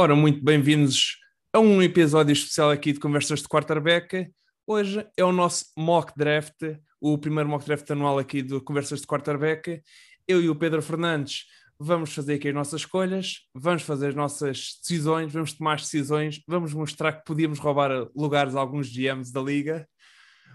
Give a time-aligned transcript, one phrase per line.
[0.00, 1.18] Ora, muito bem-vindos
[1.52, 4.30] a um episódio especial aqui de Conversas de Quarterback.
[4.66, 6.56] Hoje é o nosso mock draft,
[6.98, 9.82] o primeiro mock draft anual aqui de Conversas de Quarterback.
[10.26, 11.44] Eu e o Pedro Fernandes
[11.78, 16.42] vamos fazer aqui as nossas escolhas, vamos fazer as nossas decisões, vamos tomar as decisões,
[16.48, 19.86] vamos mostrar que podíamos roubar lugares a alguns GMs da liga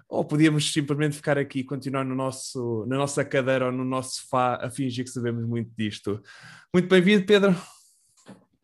[0.10, 4.22] ou podíamos simplesmente ficar aqui e continuar no nosso, na nossa cadeira ou no nosso
[4.22, 6.20] sofá a fingir que sabemos muito disto.
[6.74, 7.56] Muito bem-vindo, Pedro.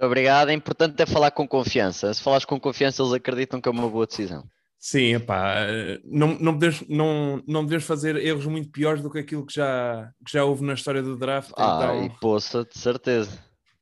[0.01, 0.49] Obrigado.
[0.49, 2.13] É importante é falar com confiança.
[2.13, 4.43] Se falares com confiança, eles acreditam que é uma boa decisão.
[4.79, 5.67] Sim, epá,
[6.03, 10.11] não, não, podemos, não, não podemos fazer erros muito piores do que aquilo que já,
[10.25, 11.51] que já houve na história do draft.
[11.55, 13.29] Ah, então, e poça, de certeza.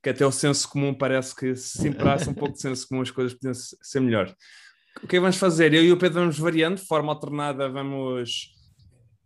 [0.03, 3.11] Que até o senso comum parece que se imperasse um pouco de senso comum as
[3.11, 4.35] coisas podiam ser melhor.
[5.01, 5.73] O que é que vamos fazer?
[5.73, 8.49] Eu e o Pedro vamos variando, de forma alternada, vamos.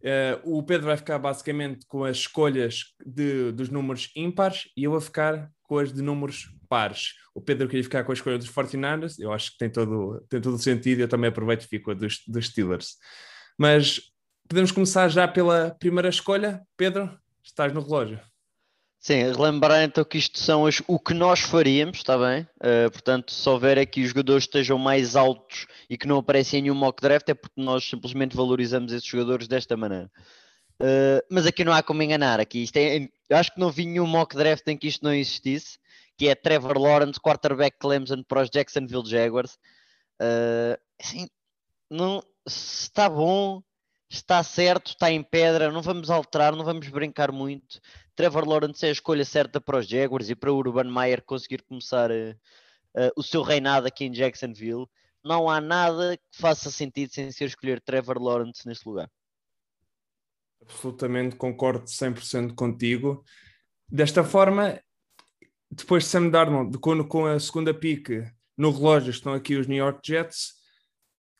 [0.04, 4.92] Uh, o Pedro vai ficar basicamente com as escolhas de, dos números ímpares e eu
[4.92, 7.14] vou ficar com as de números pares.
[7.36, 10.42] O Pedro queria ficar com a escolha dos 49ers, eu acho que tem todo, tem
[10.42, 12.96] todo o sentido, eu também aproveito e fico a dos, dos Steelers.
[13.56, 14.02] Mas
[14.50, 16.64] podemos começar já pela primeira escolha.
[16.76, 18.20] Pedro, estás no relógio.
[19.00, 22.48] Sim, relembrar então que isto são as, o que nós faríamos, está bem?
[22.56, 26.64] Uh, portanto, se houver aqui os jogadores estejam mais altos e que não aparecem em
[26.64, 30.10] nenhum mock draft, é porque nós simplesmente valorizamos esses jogadores desta maneira.
[30.82, 32.40] Uh, mas aqui não há como enganar.
[32.40, 35.78] Aqui isto é, acho que não vi nenhum mock draft em que isto não existisse,
[36.17, 39.58] que é Trevor Lawrence, quarterback Clemson para os Jacksonville Jaguars.
[40.22, 41.28] Uh, assim,
[41.89, 43.61] não, está bom,
[44.09, 47.80] está certo, está em pedra, não vamos alterar, não vamos brincar muito.
[48.16, 51.64] Trevor Lawrence é a escolha certa para os Jaguars e para o Urban Meyer conseguir
[51.64, 52.31] começar uh,
[52.95, 54.88] uh, o seu reinado aqui em Jacksonville.
[55.23, 59.09] Não há nada que faça sentido sem ser escolher Trevor Lawrence neste lugar.
[60.61, 63.23] Absolutamente, concordo 100% contigo.
[63.88, 64.80] Desta forma,
[65.76, 68.10] depois de Sam Darnold, com, com a segunda pick
[68.58, 70.64] no relógio, estão aqui os New York Jets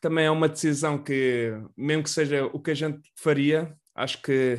[0.04, 4.58] também é uma decisão que, mesmo que seja o que a gente faria, acho que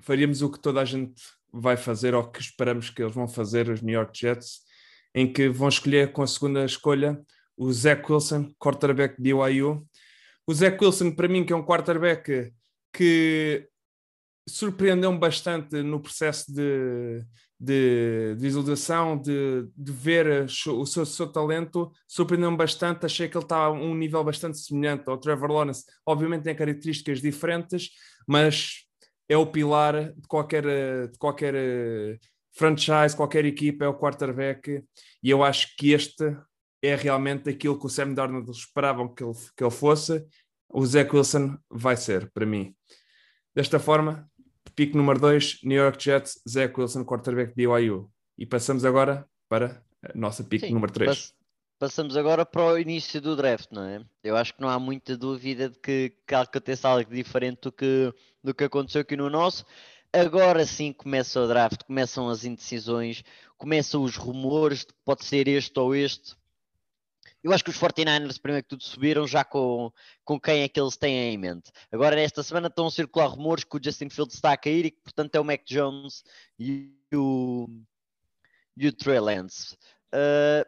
[0.00, 1.20] faríamos o que toda a gente
[1.52, 4.60] vai fazer ou que esperamos que eles vão fazer, os New York Jets,
[5.14, 7.20] em que vão escolher com a segunda escolha
[7.58, 9.86] o Zach Wilson, quarterback de BYU.
[10.46, 12.54] O Zach Wilson, para mim, que é um quarterback
[12.90, 13.68] que
[14.48, 17.22] surpreendeu-me bastante no processo de,
[17.58, 23.06] de, de visualização, de, de ver o seu, seu talento, surpreendeu-me bastante.
[23.06, 25.84] Achei que ele está a um nível bastante semelhante ao Trevor Lawrence.
[26.04, 27.90] Obviamente tem características diferentes,
[28.26, 28.86] mas
[29.28, 30.64] é o pilar de qualquer,
[31.08, 32.18] de qualquer eh,
[32.52, 34.82] franchise, qualquer equipa, é o quarterback.
[35.22, 36.36] E eu acho que este
[36.82, 40.24] é realmente aquilo que o Sam Darnold esperavam que ele, que ele fosse.
[40.68, 42.74] O Zach Wilson vai ser, para mim.
[43.54, 44.28] Desta forma,
[44.76, 48.10] Pique número 2, New York Jets, Zach Wilson, quarterback de BYU.
[48.36, 51.34] E passamos agora para a nossa pique número 3.
[51.78, 54.04] Passamos agora para o início do draft, não é?
[54.22, 58.12] Eu acho que não há muita dúvida de que, que aconteça algo diferente do que,
[58.44, 59.64] do que aconteceu aqui no nosso.
[60.12, 63.24] Agora sim começa o draft, começam as indecisões,
[63.56, 66.36] começam os rumores de que pode ser este ou este.
[67.42, 69.92] Eu acho que os 49ers, primeiro que tudo, subiram já com,
[70.24, 71.70] com quem é que eles têm em mente.
[71.92, 74.90] Agora, nesta semana, estão a circular rumores que o Justin Fields está a cair e
[74.90, 76.24] que, portanto, é o Mac Jones
[76.58, 77.68] e o,
[78.76, 79.76] e o Trey Lance.
[80.12, 80.66] Uh,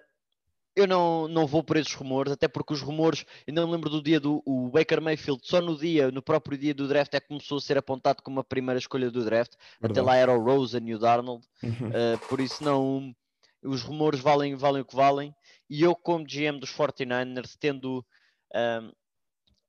[0.79, 4.00] eu não, não vou por esses rumores, até porque os rumores, ainda não lembro do
[4.00, 7.27] dia do o Baker Mayfield, só no dia, no próprio dia do draft, é que
[7.27, 9.55] começou a ser apontado como a primeira escolha do draft.
[9.81, 9.99] Verdade.
[9.99, 11.89] Até lá era o Rosen e o Darnold, uhum.
[11.89, 13.12] uh, por isso não.
[13.63, 15.35] Os rumores valem, valem o que valem.
[15.69, 18.05] E eu, como GM dos 49ers, tendo
[18.55, 18.93] um,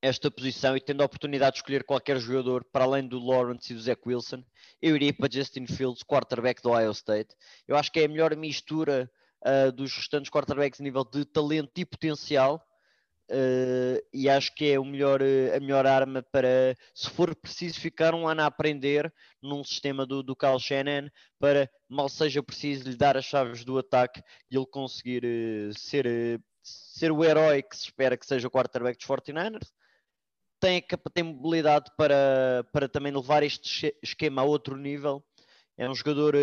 [0.02, 3.76] esta posição e tendo a oportunidade de escolher qualquer jogador para além do Lawrence e
[3.76, 4.44] do Zach Wilson,
[4.82, 7.36] eu iria para Justin Fields, quarterback do Ohio State.
[7.68, 9.12] Eu acho que é a melhor mistura
[9.46, 12.64] uh, dos restantes quarterbacks a nível de talento e potencial
[13.32, 17.80] Uh, e acho que é o melhor, uh, a melhor arma para, se for preciso,
[17.80, 22.90] ficar um ano a aprender num sistema do, do Kyle Shannon para, mal seja preciso,
[22.90, 27.78] lhe dar as chaves do ataque e ele conseguir uh, ser, ser o herói que
[27.78, 29.72] se espera que seja o quarterback dos 49ers.
[30.60, 30.84] Tem,
[31.14, 35.24] tem mobilidade para, para também levar este esquema a outro nível.
[35.78, 36.36] É um jogador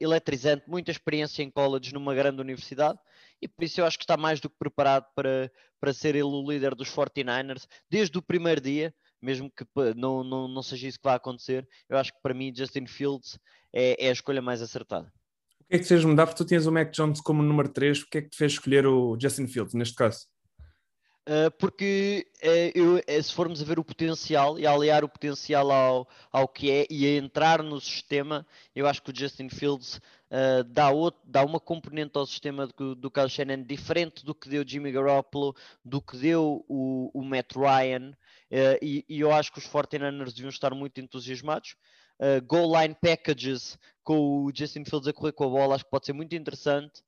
[0.00, 2.98] eletrizante, muita experiência em college numa grande universidade
[3.40, 5.50] e por isso eu acho que está mais do que preparado para,
[5.80, 9.64] para ser ele o líder dos 49ers desde o primeiro dia, mesmo que
[9.96, 11.66] não, não, não seja isso que vai acontecer.
[11.88, 13.38] Eu acho que para mim Justin Fields
[13.72, 15.12] é, é a escolha mais acertada.
[15.60, 16.26] O que é que fez mudar?
[16.26, 18.52] Porque tu tinhas o Mac Jones como número 3, o que é que te fez
[18.52, 20.26] escolher o Justin Fields neste caso?
[21.28, 25.08] Uh, porque uh, eu, uh, se formos a ver o potencial e a aliar o
[25.08, 29.48] potencial ao, ao que é e a entrar no sistema, eu acho que o Justin
[29.48, 30.00] Fields
[30.68, 34.64] dá, outro, dá uma componente ao sistema do, do Kyle Shannon diferente do que deu
[34.64, 38.12] Jimmy Garoppolo, do que deu o, o Matt Ryan,
[38.80, 41.74] e, e, eu acho que os 49ers deviam estar muito entusiasmados.
[42.46, 46.06] goal line packages com o Justin Fields a correr com a bola, acho que pode
[46.06, 47.02] ser muito interessante.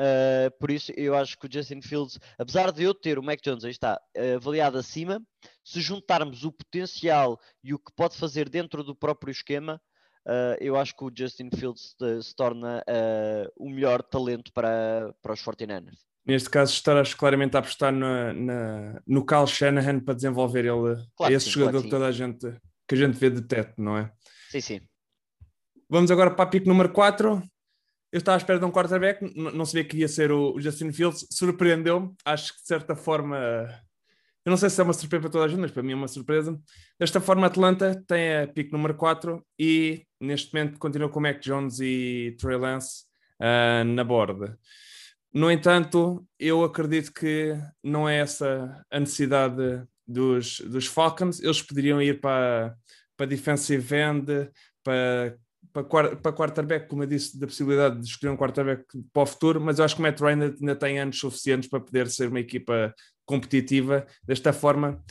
[0.00, 3.38] Uh, por isso, eu acho que o Justin Fields, apesar de eu ter o Mac
[3.42, 5.20] Jones, aí está, uh, avaliado acima,
[5.62, 9.78] se juntarmos o potencial e o que pode fazer dentro do próprio esquema,
[10.26, 12.82] uh, eu acho que o Justin Fields se torna
[13.58, 15.98] o melhor talento para, para os 49ers.
[16.24, 21.34] Neste caso, estarás claramente a apostar na, na, no Kyle Shanahan para desenvolver ele, claro
[21.34, 22.56] esse sim, jogador claro que toda a gente
[22.86, 24.12] que a gente vê de teto, não é?
[24.50, 24.80] Sim, sim.
[25.88, 27.42] Vamos agora para a pico número 4
[28.12, 31.26] eu estava à espera de um quarterback, não sabia que ia ser o Justin Fields,
[31.30, 33.36] surpreendeu-me, acho que de certa forma,
[34.44, 35.94] eu não sei se é uma surpresa para toda a gente, mas para mim é
[35.94, 36.60] uma surpresa.
[36.98, 41.78] Desta forma, Atlanta tem a pick número 4 e neste momento continua com Mac Jones
[41.80, 43.04] e Trey Lance
[43.40, 44.58] uh, na borda.
[45.32, 52.02] No entanto, eu acredito que não é essa a necessidade dos, dos Falcons, eles poderiam
[52.02, 52.74] ir para,
[53.16, 54.50] para defensive end,
[54.82, 55.36] para
[55.72, 59.60] para, para quarterback, como eu disse, da possibilidade de escolher um quarterback para o futuro,
[59.60, 62.40] mas eu acho que o Matt Ryan ainda tem anos suficientes para poder ser uma
[62.40, 62.94] equipa
[63.24, 64.06] competitiva.
[64.22, 65.02] Desta forma,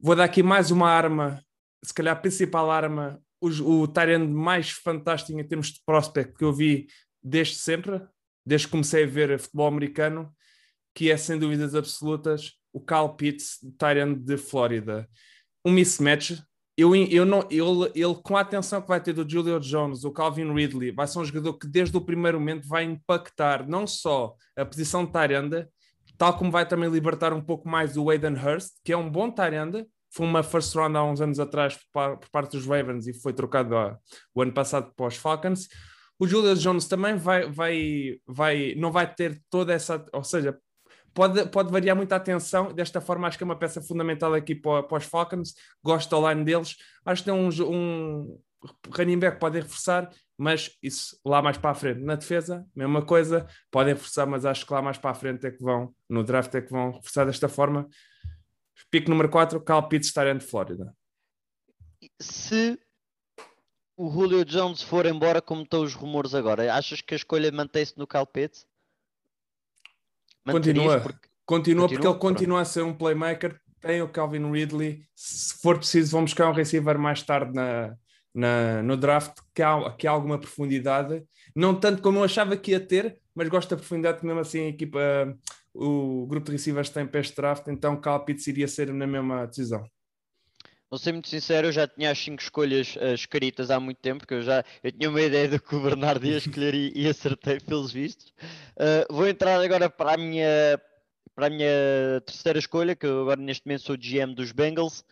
[0.00, 1.42] vou dar aqui mais uma arma,
[1.84, 6.44] se calhar a principal arma, o, o Tyrant mais fantástico em termos de prospect que
[6.44, 6.86] eu vi
[7.22, 8.00] desde sempre,
[8.44, 10.32] desde que comecei a ver futebol americano,
[10.94, 15.08] que é sem dúvidas absolutas o Cal Pitts, Tyrant de Flórida.
[15.64, 16.42] Um mismatch,
[16.76, 20.10] eu, eu não, ele, ele, com a atenção que vai ter do Julio Jones, o
[20.10, 24.34] Calvin Ridley, vai ser um jogador que desde o primeiro momento vai impactar não só
[24.56, 25.68] a posição de Tyranda,
[26.16, 29.30] tal como vai também libertar um pouco mais o Aiden Hurst, que é um bom
[29.30, 33.14] Tyranda, foi uma first round há uns anos atrás por, por parte dos Ravens e
[33.14, 33.96] foi trocado ó,
[34.34, 35.68] o ano passado para os Falcons.
[36.18, 40.56] O Julio Jones também vai, vai, vai, não vai ter toda essa, ou seja,
[41.14, 42.72] pode, pode variar muito a atenção.
[42.72, 45.54] Desta forma, acho que é uma peça fundamental aqui para, para os Falcons.
[45.82, 46.76] Gosto da line deles.
[47.04, 48.40] Acho que tem um, um
[48.94, 52.00] running back podem reforçar, mas isso lá mais para a frente.
[52.00, 55.50] Na defesa, mesma coisa, podem reforçar, mas acho que lá mais para a frente é
[55.50, 57.88] que vão, no draft é que vão reforçar desta forma.
[58.90, 60.94] Pico número 4, Cal Pitts, Tyrant Flórida.
[62.20, 62.78] Se
[63.96, 67.96] o Julio Jones for embora como estão os rumores agora, achas que a escolha mantém-se
[67.96, 68.66] no Cal Pitts?
[70.50, 71.28] Continua, porque...
[71.44, 73.60] continua, porque ele continua a ser um playmaker.
[73.80, 75.04] Tem o Calvin Ridley.
[75.14, 77.96] Se for preciso, vamos buscar um receiver mais tarde na,
[78.34, 81.22] na, no draft, que há, que há alguma profundidade.
[81.54, 84.66] Não tanto como eu achava que ia ter, mas gosto da profundidade que mesmo assim
[84.66, 85.00] a equipa,
[85.74, 89.46] o grupo de receivers tem para este draft, então Cal Pitts iria ser na mesma
[89.46, 89.84] decisão.
[90.92, 94.26] Vou ser muito sincero, eu já tinha as 5 escolhas uh, escritas há muito tempo,
[94.26, 97.08] que eu já eu tinha uma ideia do que o Bernardo ia escolher e, e
[97.08, 98.28] acertei pelos vistos.
[98.76, 100.78] Uh, vou entrar agora para a minha
[101.34, 105.02] para a minha terceira escolha, que eu agora neste momento sou GM dos Bengals,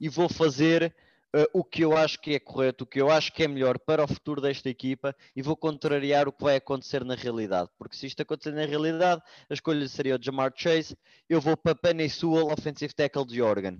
[0.00, 0.92] e vou fazer
[1.32, 3.78] uh, o que eu acho que é correto, o que eu acho que é melhor
[3.78, 7.70] para o futuro desta equipa, e vou contrariar o que vai acontecer na realidade.
[7.78, 10.98] Porque se isto acontecer na realidade, a escolha seria o Jamar Chase,
[11.28, 13.78] eu vou para Penny Sewell, offensive tackle de Oregon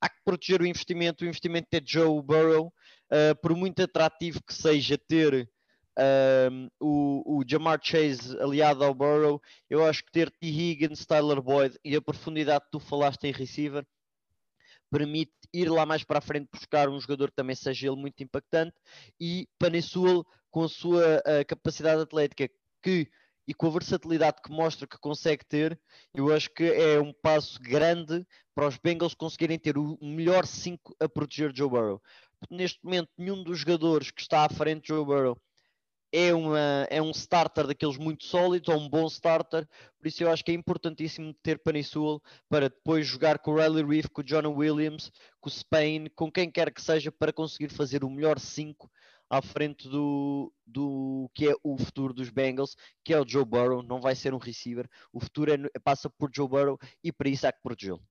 [0.00, 1.24] há que proteger o investimento.
[1.24, 5.48] O investimento é Joe Burrow, uh, por muito atrativo que seja ter
[5.98, 10.46] uh, o, o Jamar Chase aliado ao Burrow, eu acho que ter T.
[10.46, 13.84] Higgins, Tyler Boyd e a profundidade que tu falaste em receiver
[14.90, 18.22] permite ir lá mais para a frente buscar um jogador que também seja ele muito
[18.22, 18.76] impactante
[19.20, 22.48] e Panessul com a sua uh, capacidade atlética
[22.82, 23.10] que
[23.46, 25.78] e com a versatilidade que mostra que consegue ter,
[26.12, 30.96] eu acho que é um passo grande para os Bengals conseguirem ter o melhor 5
[30.98, 32.02] a proteger Joe Burrow.
[32.50, 35.36] Neste momento, nenhum dos jogadores que está à frente de Joe Burrow
[36.12, 40.30] é, uma, é um starter daqueles muito sólidos, ou um bom starter, por isso eu
[40.30, 44.24] acho que é importantíssimo ter Panisul para depois jogar com o Riley Reef, com o
[44.24, 45.10] John Williams,
[45.40, 48.90] com o Spain, com quem quer que seja, para conseguir fazer o melhor 5
[49.28, 53.82] à frente do, do que é o futuro dos Bengals, que é o Joe Burrow,
[53.82, 54.88] não vai ser um receiver.
[55.12, 58.02] O futuro é, passa por Joe Burrow e para isso há que protegê-lo.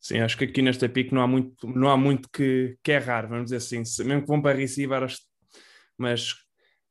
[0.00, 3.28] Sim, acho que aqui nesta pick não há muito, não há muito que, que errar,
[3.28, 3.82] vamos dizer assim.
[4.04, 5.06] Mesmo que vão para receiver,
[5.96, 6.34] mas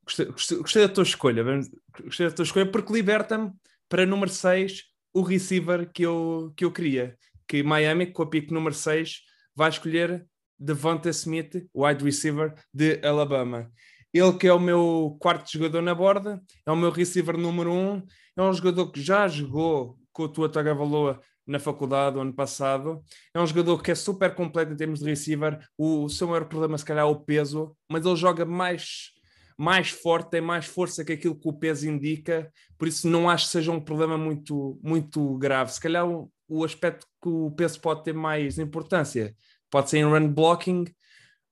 [0.06, 1.70] gostei, gostei, gostei, da tua escolha, vamos,
[2.04, 3.52] gostei da tua escolha porque liberta-me
[3.90, 7.18] para número 6 o receiver que eu, que eu queria.
[7.46, 10.26] Que Miami, com a pick número 6, vai escolher
[10.62, 13.72] Devonta Smith, wide receiver de Alabama.
[14.14, 18.04] Ele que é o meu quarto jogador na borda, é o meu receiver número um,
[18.38, 23.02] é um jogador que já jogou com o Tua Tagovailoa na faculdade ano passado.
[23.34, 25.60] É um jogador que é super completo em termos de receiver.
[25.76, 29.12] O, o seu maior problema, se calhar, é o peso, mas ele joga mais
[29.58, 33.46] mais forte, tem mais força que aquilo que o peso indica, por isso não acho
[33.46, 35.72] que seja um problema muito, muito grave.
[35.72, 39.36] Se calhar o, o aspecto que o peso pode ter mais importância
[39.72, 40.86] pode ser em run blocking,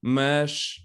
[0.01, 0.75] mas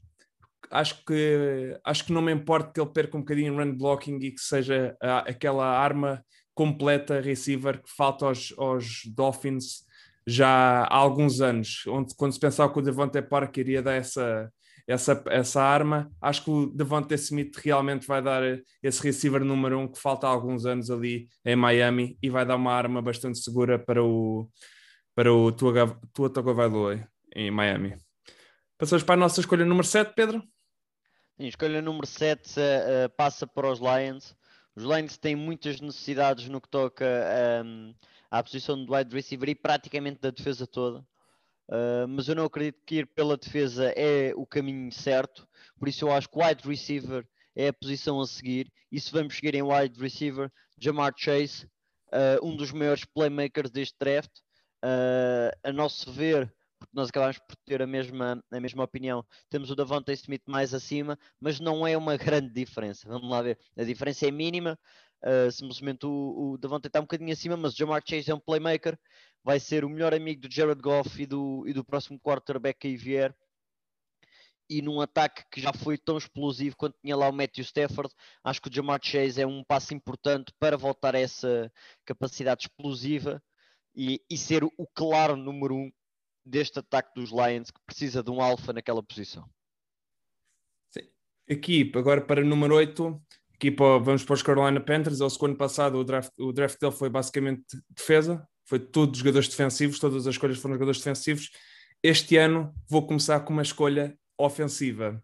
[0.70, 4.18] acho que, acho que não me importa que ele perca um bocadinho em run blocking
[4.18, 6.24] e que seja a, aquela arma
[6.54, 9.84] completa receiver que falta aos, aos Dolphins
[10.26, 14.50] já há alguns anos, onde quando se pensava que o Devontae Parker iria dar essa,
[14.86, 16.10] essa, essa arma.
[16.20, 18.42] Acho que o Devonta Smith realmente vai dar
[18.82, 22.56] esse receiver número um que falta há alguns anos ali em Miami e vai dar
[22.56, 24.48] uma arma bastante segura para o,
[25.14, 27.96] para o Tua, Tua Tagovailoa em Miami.
[28.78, 30.42] Passamos para a nossa escolha número 7, Pedro?
[31.36, 34.36] Sim, escolha número 7 uh, uh, passa para os Lions.
[34.76, 37.94] Os Lions têm muitas necessidades no que toca um, ehm,
[38.30, 40.98] à posição do wide receiver e praticamente da defesa toda.
[41.68, 45.48] Uh, mas eu não acredito que ir pela defesa é o caminho certo,
[45.78, 47.26] por isso eu acho que wide receiver
[47.56, 48.70] é a posição a seguir.
[48.90, 51.66] E se vamos seguir em wide receiver, Jamar Chase,
[52.12, 54.30] uh, um dos maiores playmakers deste draft,
[54.84, 56.52] uh, a nosso ver,
[56.94, 61.18] nós acabamos por ter a mesma, a mesma opinião, temos o Davante Smith mais acima,
[61.40, 63.08] mas não é uma grande diferença.
[63.08, 64.78] Vamos lá ver, a diferença é mínima.
[65.22, 68.40] Uh, simplesmente o, o Davante está um bocadinho acima, mas o Jamar Chase é um
[68.40, 68.98] playmaker
[69.44, 72.96] vai ser o melhor amigo do Jared Goff e do, e do próximo quarterback que
[72.96, 73.36] vier.
[74.68, 78.62] E num ataque que já foi tão explosivo quanto tinha lá o Matthew Stafford, acho
[78.62, 81.70] que o Jamar Chase é um passo importante para voltar a essa
[82.06, 83.42] capacidade explosiva
[83.94, 85.92] e, e ser o claro número um
[86.44, 89.48] deste ataque dos Lions que precisa de um alfa naquela posição.
[90.90, 91.08] Sim.
[91.48, 93.22] Equipe, agora para o número 8,
[93.54, 95.20] equipa, vamos para os Carolina Panthers.
[95.20, 99.98] O segundo passado o draft, o draft dele foi basicamente defesa, foi todos jogadores defensivos,
[99.98, 101.50] todas as escolhas foram jogadores defensivos.
[102.02, 105.22] Este ano vou começar com uma escolha ofensiva.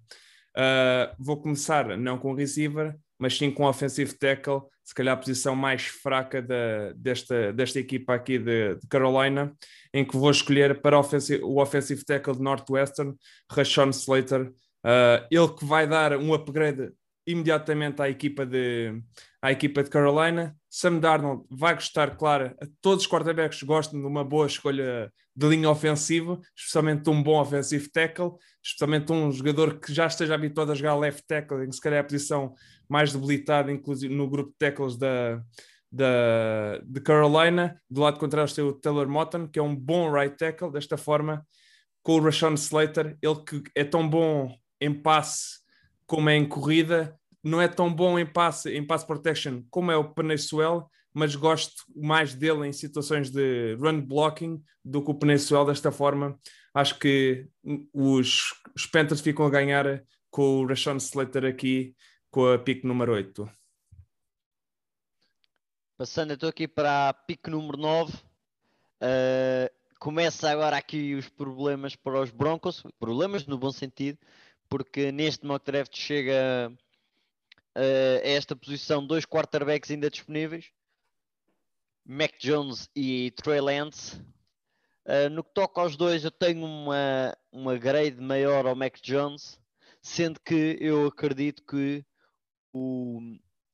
[0.56, 5.54] Uh, vou começar não com receiver, mas sim com offensive tackle, se calhar a posição
[5.54, 9.54] mais fraca da, desta, desta equipa aqui de, de, Carolina,
[9.92, 13.14] em que vou escolher para offensive, o offensive tackle de Northwestern,
[13.52, 16.92] Rashawn Slater, uh, ele que vai dar um upgrade
[17.26, 19.00] imediatamente à equipa de,
[19.42, 20.56] à equipa de Carolina.
[20.68, 25.48] Sam Darnold vai gostar, claro, a todos os quarterbacks gostam de uma boa escolha de
[25.48, 30.74] linha ofensiva, especialmente um bom offensive tackle, especialmente um jogador que já esteja habituado a
[30.74, 32.54] jogar left tackle, em que se calhar é a posição
[32.90, 35.40] mais debilitada, inclusive no grupo de tackles da,
[35.90, 37.80] da, de Carolina.
[37.88, 41.46] Do lado contrário tem o Taylor Motton, que é um bom right tackle, desta forma,
[42.02, 45.60] com o Rashawn Slater, ele que é tão bom em passe
[46.06, 49.96] como é em corrida, não é tão bom em passe, em pass protection como é
[49.96, 55.64] o Penezuel, mas gosto mais dele em situações de run blocking do que o Penezuel
[55.64, 56.38] desta forma.
[56.74, 57.46] Acho que
[57.92, 61.94] os, os Panthers ficam a ganhar com o Rashawn Slater aqui,
[62.30, 63.50] com a pick número 8.
[65.96, 68.14] Passando, estou aqui para a pick número 9.
[68.14, 68.18] Uh,
[69.02, 74.18] eh, começa agora aqui os problemas para os Broncos, problemas no bom sentido,
[74.68, 76.72] porque neste mock draft chega
[77.76, 80.70] uh, a esta posição dois quarterbacks ainda disponíveis,
[82.06, 84.16] Mac Jones e Trey Lance.
[85.04, 89.60] Uh, no que toca aos dois, eu tenho uma, uma grade maior ao Mac Jones,
[90.00, 92.04] sendo que eu acredito que
[92.72, 93.20] o,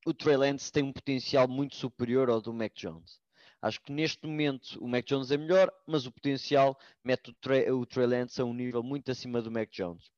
[0.06, 3.20] o Trey Lance tem um potencial muito superior ao do Mac Jones.
[3.60, 7.70] Acho que neste momento o Mac Jones é melhor, mas o potencial mete o Trey,
[7.70, 10.10] o Trey Lance a um nível muito acima do Mac Jones.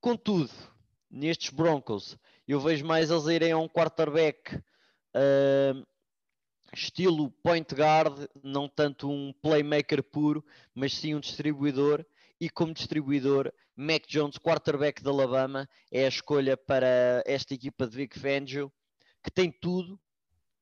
[0.00, 0.50] Contudo,
[1.10, 5.86] nestes Broncos, eu vejo mais eles irem a um quarterback uh,
[6.72, 10.44] estilo point guard, não tanto um playmaker puro,
[10.74, 12.04] mas sim um distribuidor.
[12.44, 17.96] E como distribuidor, Mac Jones, quarterback de Alabama, é a escolha para esta equipa de
[17.96, 18.70] Vic Fangio,
[19.22, 19.98] que tem tudo,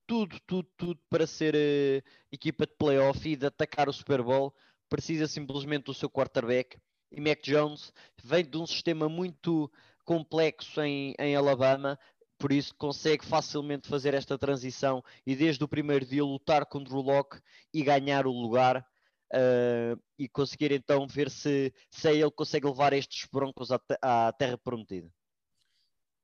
[0.07, 4.55] tudo, tudo, tudo para ser uh, equipa de playoff e de atacar o Super Bowl.
[4.89, 6.79] Precisa simplesmente do seu quarterback.
[7.11, 9.69] E Mac Jones vem de um sistema muito
[10.05, 11.99] complexo em, em Alabama,
[12.39, 17.01] por isso consegue facilmente fazer esta transição e desde o primeiro dia lutar contra o
[17.01, 17.41] Locke
[17.75, 18.87] e ganhar o lugar
[19.33, 24.33] uh, e conseguir então ver se, se é ele consegue levar estes broncos à, à
[24.33, 25.09] terra prometida.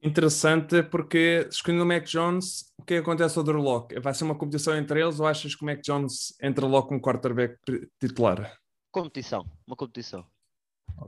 [0.00, 3.98] Interessante porque escolhendo o Mac Jones, o que acontece ao Drew Locke?
[3.98, 7.00] Vai ser uma competição entre eles ou achas que o Mac Jones entra logo como
[7.00, 7.58] quarterback
[8.00, 8.56] titular?
[8.92, 10.24] Competição, uma competição.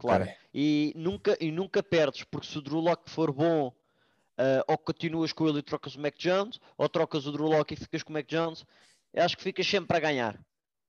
[0.01, 0.27] Claro.
[0.53, 5.33] E nunca, e nunca perdes, porque se o Drew Locke for bom, uh, ou continuas
[5.33, 8.11] com ele e trocas o Mac Jones, ou trocas o Drew Locke e ficas com
[8.11, 8.65] o Mac Jones,
[9.17, 10.41] acho que ficas sempre a ganhar.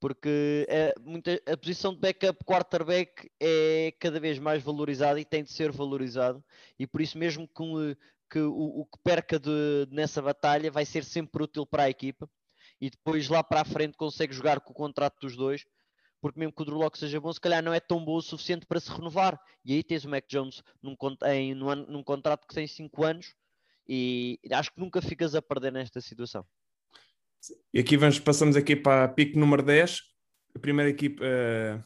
[0.01, 5.43] Porque a, muita, a posição de backup quarterback é cada vez mais valorizada e tem
[5.43, 6.43] de ser valorizado,
[6.77, 7.98] e por isso mesmo que,
[8.29, 12.27] que o, o, que perca de, nessa batalha vai ser sempre útil para a equipa,
[12.81, 15.63] e depois lá para a frente consegue jogar com o contrato dos dois,
[16.20, 18.65] porque mesmo que o Drew seja bom, se calhar não é tão bom o suficiente
[18.65, 19.39] para se renovar.
[19.65, 23.34] E aí tens o Mac Jones num, em, num, num contrato que tem 5 anos
[23.88, 26.46] e acho que nunca ficas a perder nesta situação.
[27.74, 30.01] E aqui vamos, passamos aqui para a pick número 10,
[30.55, 31.83] a primeira equipa, uh,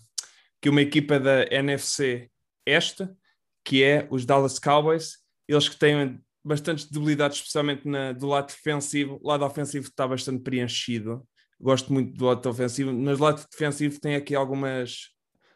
[0.62, 2.30] que uma equipa da NFC
[2.66, 3.16] esta,
[3.64, 9.20] que é os Dallas Cowboys, eles que têm bastante debilidade, especialmente na, do lado defensivo,
[9.22, 11.26] o lado ofensivo está bastante preenchido,
[11.60, 15.10] gosto muito do lado ofensivo, mas do lado defensivo tem aqui algumas,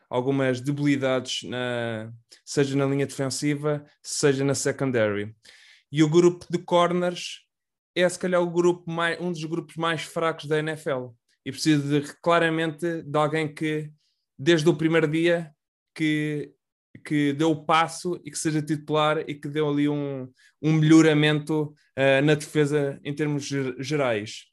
[0.10, 2.12] algumas debilidades, na,
[2.46, 5.36] seja na linha defensiva, seja na secondary.
[5.92, 7.49] E o grupo de corners
[8.02, 11.08] é se calhar o grupo mais, um dos grupos mais fracos da NFL.
[11.46, 13.92] E precisa de, claramente de alguém que,
[14.38, 15.52] desde o primeiro dia,
[15.96, 16.52] que,
[17.06, 20.30] que deu o passo e que seja titular e que deu ali um,
[20.62, 24.50] um melhoramento uh, na defesa em termos gerais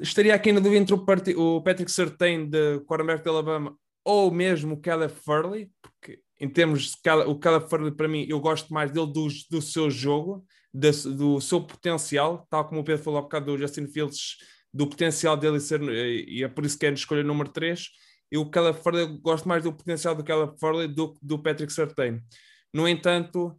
[0.00, 4.80] estaria aqui na dúvida entre o, Patrick Surtain de quarterback de Alabama ou mesmo o
[4.80, 9.12] Caleb Furley, porque em termos de o Caleb Furley para mim eu gosto mais dele
[9.12, 10.44] do, do seu jogo,
[10.76, 14.36] do, do seu potencial, tal como o Pedro falou há bocado do Justin Fields,
[14.72, 17.88] do potencial dele ser, e é por isso que é a escolha número 3.
[18.30, 22.20] E o Caleb Furley, gosto mais do potencial do Caleb Furley do, do Patrick Surtain.
[22.74, 23.56] No entanto,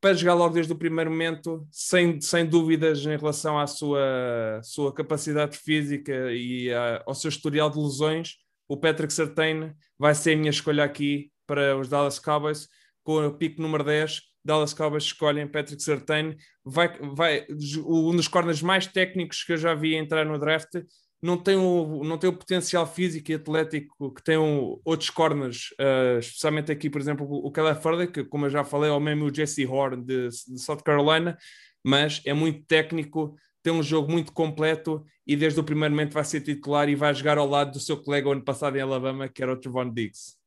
[0.00, 4.94] para jogar logo desde o primeiro momento, sem, sem dúvidas em relação à sua, sua
[4.94, 6.70] capacidade física e
[7.04, 8.34] ao seu historial de lesões,
[8.68, 12.68] o Patrick Sertain vai ser a minha escolha aqui para os Dallas Cowboys,
[13.02, 14.27] com o pico número 10.
[14.48, 17.46] Dallas Cowboys escolhem Patrick Sertain, vai, vai,
[17.86, 20.74] um dos corners mais técnicos que eu já vi entrar no draft,
[21.20, 26.18] não tem o, não tem o potencial físico e atlético que tem outros corners, uh,
[26.18, 29.66] especialmente aqui, por exemplo, o Furley, que como eu já falei, é o mesmo Jesse
[29.66, 31.36] Horn de, de, South Carolina,
[31.84, 36.24] mas é muito técnico, tem um jogo muito completo e desde o primeiro momento vai
[36.24, 39.42] ser titular e vai jogar ao lado do seu colega ano passado em Alabama, que
[39.42, 40.37] era o Trevon Diggs.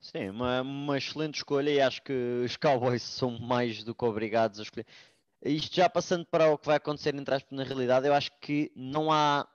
[0.00, 2.12] Sim, uma, uma excelente escolha e acho que
[2.44, 4.86] os Cowboys são mais do que obrigados a escolher
[5.42, 8.70] isto já passando para o que vai acontecer entre aspas, na realidade, eu acho que
[8.76, 9.48] não há,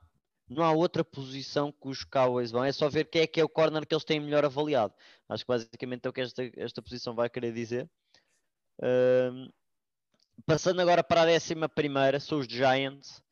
[0.49, 2.63] não há outra posição que os Cowboys vão.
[2.63, 4.93] É só ver quem é que é o corner que eles têm melhor avaliado.
[5.29, 7.89] Acho que basicamente é o que esta, esta posição vai querer dizer.
[10.45, 13.23] Passando agora para a décima primeira, são os Giants.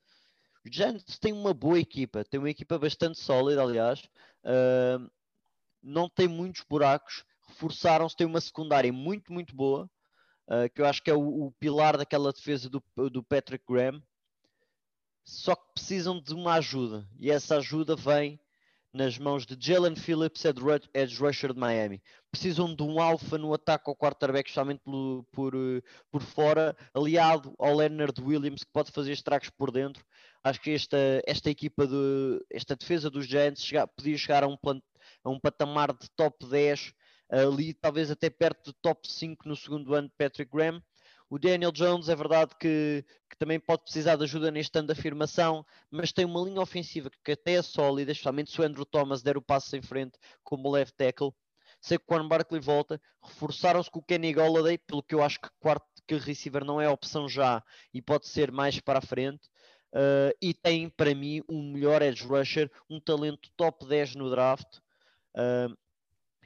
[0.63, 4.07] Os Giants têm uma boa equipa, têm uma equipa bastante sólida, aliás.
[5.83, 9.89] Não tem muitos buracos, reforçaram-se, têm uma secundária muito, muito boa.
[10.47, 14.01] Uh, que eu acho que é o, o, pilar daquela defesa do, do Patrick Graham.
[15.23, 18.37] Só que precisam de uma ajuda, e essa ajuda vem
[18.93, 20.43] nas mãos de Jalen Phillips,
[20.93, 22.01] edge rusher de Miami.
[22.29, 25.53] Precisam de um alfa no ataque ao quarterback, especialmente por, por,
[26.11, 30.05] por fora, aliado ao Leonard Williams, que pode fazer estragos por dentro.
[30.43, 34.55] Acho que esta, esta equipa, de, esta defesa dos Giants chega, podia chegar a um,
[34.55, 34.79] plan,
[35.23, 36.93] a um patamar de top 10
[37.29, 40.81] ali talvez até perto do top 5 no segundo ano de Patrick Graham.
[41.29, 44.91] O Daniel Jones é verdade que, que, também pode precisar de ajuda neste ano de
[44.93, 49.23] afirmação, mas tem uma linha ofensiva que até é sólida, especialmente se o Andrew Thomas
[49.23, 51.33] der o passo em frente como left tackle.
[51.81, 55.39] Sei que o Warren Barkley volta, reforçaram-se com o Kenny Golladay, pelo que eu acho
[55.39, 59.47] que quarto que receiver não é opção já e pode ser mais para a frente.
[59.91, 64.82] Uh, e tem para mim um melhor edge rusher, um talento top 10 no draft.
[65.35, 65.75] Uh,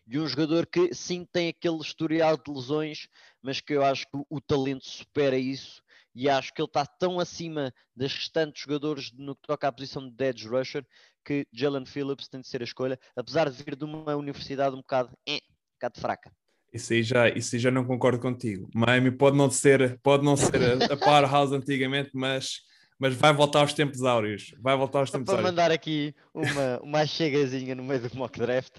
[0.09, 3.07] e um jogador que sim tem aquele historial de lesões,
[3.41, 5.81] mas que eu acho que o, talento supera isso
[6.15, 10.09] e acho que ele está tão acima das restantes jogadores no que toca à posição
[10.09, 10.85] de edge rusher
[11.25, 14.79] que Jalen Phillips tem de ser a escolha, apesar de vir de uma universidade um
[14.79, 16.31] bocado, eh, um bocado fraca.
[16.71, 18.69] Isso aí, já, isso aí já não concordo contigo.
[18.73, 22.61] Miami pode não ser, pode não ser a, a powerhouse antigamente, mas,
[22.99, 24.53] mas vai voltar aos tempos áureos.
[24.59, 25.51] Vai voltar aos tempos para áureos.
[25.51, 28.73] mandar aqui uma, uma chegazinha no meio do mock draft.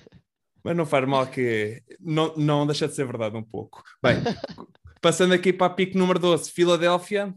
[0.63, 3.83] Mas não faz mal que não, não deixa de ser verdade um pouco.
[4.03, 4.17] Bem,
[5.01, 7.35] passando aqui para a pique número 12, Filadélfia.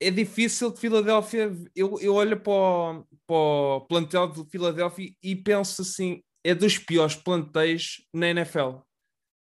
[0.00, 1.52] É difícil de Filadélfia.
[1.74, 6.78] Eu, eu olho para o, para o plantel de Filadélfia e penso assim: é dos
[6.78, 8.78] piores plantéis na NFL.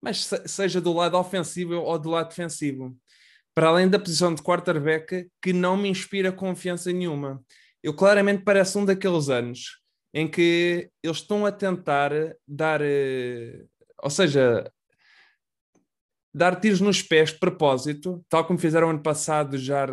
[0.02, 2.94] Mas seja do lado ofensivo ou do lado defensivo.
[3.54, 7.42] Para além da posição de quarterback, que não me inspira confiança nenhuma.
[7.82, 9.80] Eu claramente parece um daqueles anos
[10.12, 12.12] em que eles estão a tentar
[12.46, 13.68] dar, uh,
[14.02, 14.70] ou seja,
[16.32, 19.86] dar tiros nos pés de propósito, tal como fizeram ano passado, já,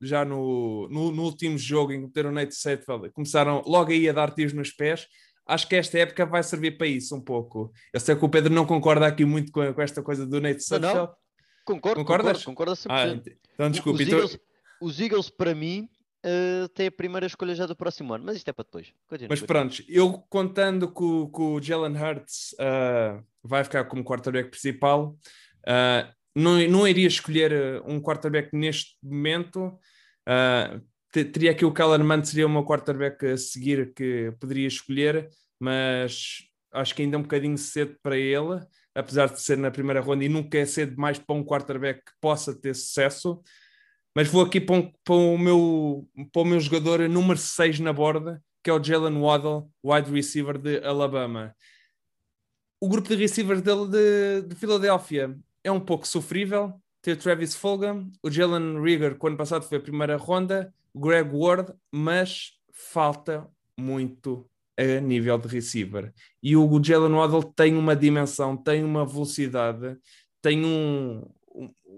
[0.00, 4.08] já no, no, no, último jogo em que meteram o Nate Seitveld, começaram logo aí
[4.08, 5.06] a dar tiros nos pés.
[5.46, 7.72] Acho que esta época vai servir para isso um pouco.
[7.92, 10.62] Eu sei que o Pedro não concorda aqui muito com, com esta coisa do Nate
[10.62, 11.10] Seitveld.
[11.72, 12.44] Concordo, Concordas?
[12.44, 13.22] concordo, concordo 100%.
[13.26, 14.02] Ah, então desculpe.
[14.02, 14.18] Os, então...
[14.18, 14.38] Eagles,
[14.80, 15.88] os Eagles, para mim,
[16.24, 18.92] uh, têm a primeira escolha já do próximo ano, mas isto é para depois.
[19.06, 21.02] Continua, mas pronto, eu contando que
[21.42, 25.16] o Jalen Hurts uh, vai ficar como quarterback principal,
[25.68, 29.78] Uh, não, não iria escolher um quarterback neste momento.
[30.26, 35.28] Uh, teria aqui o Kellerman, seria uma quarterback a seguir que poderia escolher,
[35.60, 36.38] mas
[36.72, 38.60] acho que ainda é um bocadinho cedo para ele,
[38.94, 42.12] apesar de ser na primeira ronda e nunca é cedo mais para um quarterback que
[42.20, 43.40] possa ter sucesso.
[44.14, 47.92] Mas vou aqui para, um, para, o, meu, para o meu jogador número 6 na
[47.92, 51.54] borda, que é o Jalen Waddle, wide receiver de Alabama.
[52.80, 58.10] O grupo de receivers dele de, de Filadélfia é um pouco sofrível ter Travis Fulgham,
[58.22, 63.48] o Jalen Rieger, que ano passado foi a primeira ronda, Greg Ward, mas falta
[63.78, 66.12] muito a nível de receiver.
[66.42, 69.96] E o Jalen Waddle tem uma dimensão, tem uma velocidade,
[70.40, 71.28] tem um,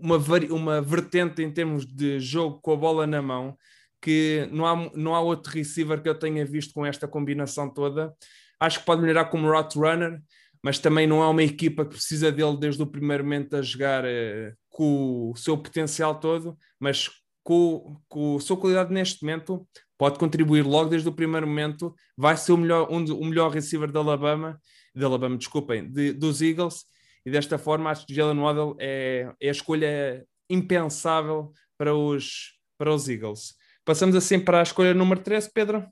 [0.00, 0.16] uma,
[0.50, 3.56] uma vertente em termos de jogo com a bola na mão
[4.00, 8.14] que não há, não há outro receiver que eu tenha visto com esta combinação toda.
[8.58, 10.20] Acho que pode melhorar como route runner,
[10.62, 14.04] mas também não é uma equipa que precisa dele desde o primeiro momento a jogar
[14.04, 17.10] uh, com o seu potencial todo, mas
[17.42, 19.66] com, com a sua qualidade neste momento
[19.98, 23.92] pode contribuir logo desde o primeiro momento, vai ser o melhor, um, o melhor receiver
[23.92, 24.58] da Alabama,
[24.94, 26.86] de Alabama, desculpem, de, dos Eagles,
[27.24, 32.92] e desta forma acho que Jalen Waddle é, é a escolha impensável para os, para
[32.94, 33.54] os Eagles.
[33.84, 35.86] Passamos assim para a escolha número 13, Pedro.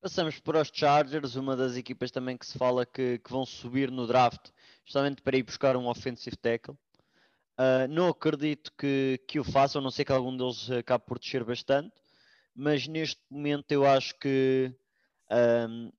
[0.00, 3.90] Passamos para os Chargers, uma das equipas também que se fala que, que vão subir
[3.90, 4.50] no draft,
[4.84, 6.76] justamente para ir buscar um offensive tackle.
[7.58, 11.18] Uh, não acredito que, que o façam, a não ser que algum deles acabe por
[11.18, 11.92] descer bastante,
[12.54, 14.72] mas neste momento eu acho que.
[15.30, 15.90] Um,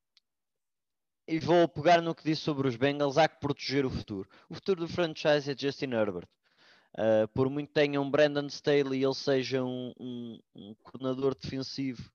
[1.28, 4.30] e vou pegar no que disse sobre os Bengals, há que proteger o futuro.
[4.48, 6.28] O futuro do franchise é Justin Herbert.
[6.94, 12.10] Uh, por muito que tenha um Brandon Staley ele seja um, um, um coordenador defensivo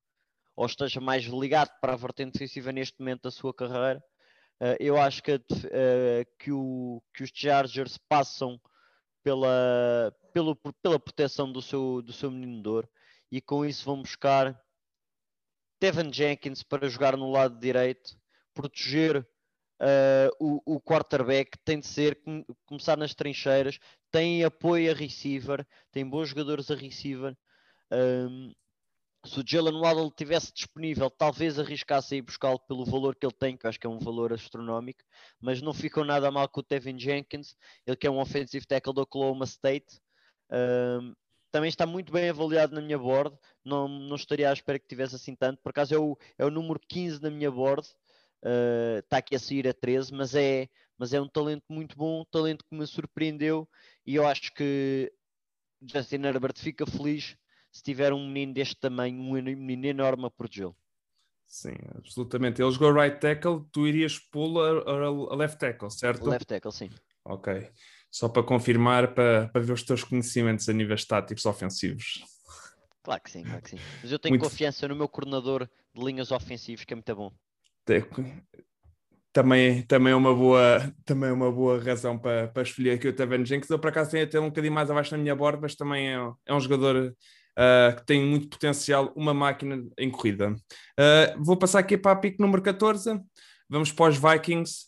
[0.61, 4.03] ou esteja mais ligado para a vertente defensiva neste momento da sua carreira,
[4.61, 5.41] uh, eu acho que, uh,
[6.39, 8.61] que, o, que, os Chargers passam
[9.23, 12.89] pela, pelo, pela proteção do seu, do seu menino Dor
[13.31, 14.59] e com isso vão buscar
[15.81, 18.19] Devin Jenkins para jogar no lado direito,
[18.53, 19.27] proteger
[19.81, 22.21] uh, o, o quarterback, tem de ser
[22.67, 23.79] começar nas trincheiras,
[24.11, 27.37] tem apoio a receiver, tem bons jogadores a receiver.
[27.91, 28.53] Um,
[29.25, 33.57] se o Jalen Waddle tivesse disponível, talvez arriscasse ir buscá-lo pelo valor que ele tem,
[33.57, 35.03] que acho que é um valor astronómico,
[35.39, 37.55] mas não ficou nada mal com o Tevin Jenkins,
[37.87, 40.01] ele que é um offensive tackle do Oklahoma State.
[40.51, 41.15] Um,
[41.51, 45.17] também está muito bem avaliado na minha board, não, não estaria à espera que tivesse
[45.17, 47.87] assim tanto, por acaso é o, é o número 15 na minha board,
[48.45, 52.21] uh, está aqui a sair a 13, mas é, mas é um talento muito bom,
[52.21, 53.69] um talento que me surpreendeu
[54.07, 55.13] e eu acho que
[55.83, 57.37] Justin Herbert fica feliz
[57.71, 60.77] se tiver um menino deste tamanho, um menino enorme a protegê-lo.
[61.47, 62.63] Sim, absolutamente.
[62.63, 66.29] Ele jogou right tackle, tu irias pulo a, a left tackle, certo?
[66.29, 66.91] Left tackle, sim.
[67.25, 67.69] Ok.
[68.11, 72.25] Só para confirmar, para, para ver os teus conhecimentos a níveis táticos ofensivos.
[73.03, 73.79] Claro que sim, claro que sim.
[74.03, 74.43] Mas eu tenho muito...
[74.43, 77.33] confiança no meu coordenador de linhas ofensivas, que é muito bom.
[79.33, 83.15] Também, também, é uma boa, também é uma boa razão para, para escolher aqui o
[83.15, 83.71] Taven Jenkins.
[83.71, 86.33] Eu, por acaso, tenho até um bocadinho mais abaixo na minha borda, mas também é,
[86.47, 87.17] é um jogador
[87.61, 90.53] uh, que tem muito potencial, uma máquina em corrida.
[90.53, 93.21] Uh, vou passar aqui para a pick número 14,
[93.69, 94.87] vamos para os Vikings.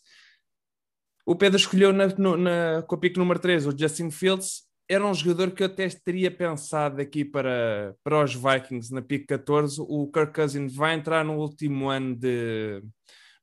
[1.25, 5.13] O Pedro escolheu na, na, com a pick número 13 o Justin Fields, era um
[5.13, 9.81] jogador que eu até teria pensado aqui para, para os Vikings na pick 14.
[9.81, 12.83] O Kirk Cousins vai entrar no último ano de,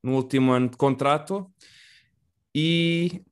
[0.03, 1.51] no último ano de contrato
[2.55, 3.23] e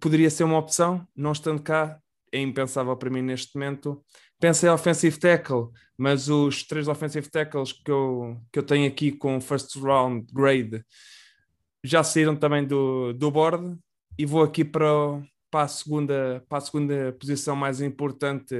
[0.00, 2.00] poderia ser uma opção, não estando cá,
[2.32, 4.02] é impensável para mim neste momento
[4.40, 9.40] pensei offensive tackle, mas os três offensive tackles que eu, que eu tenho aqui com
[9.40, 10.82] first round grade
[11.84, 13.76] já saíram também do, do board
[14.18, 14.88] e vou aqui para,
[15.50, 18.54] para, a, segunda, para a segunda posição mais importante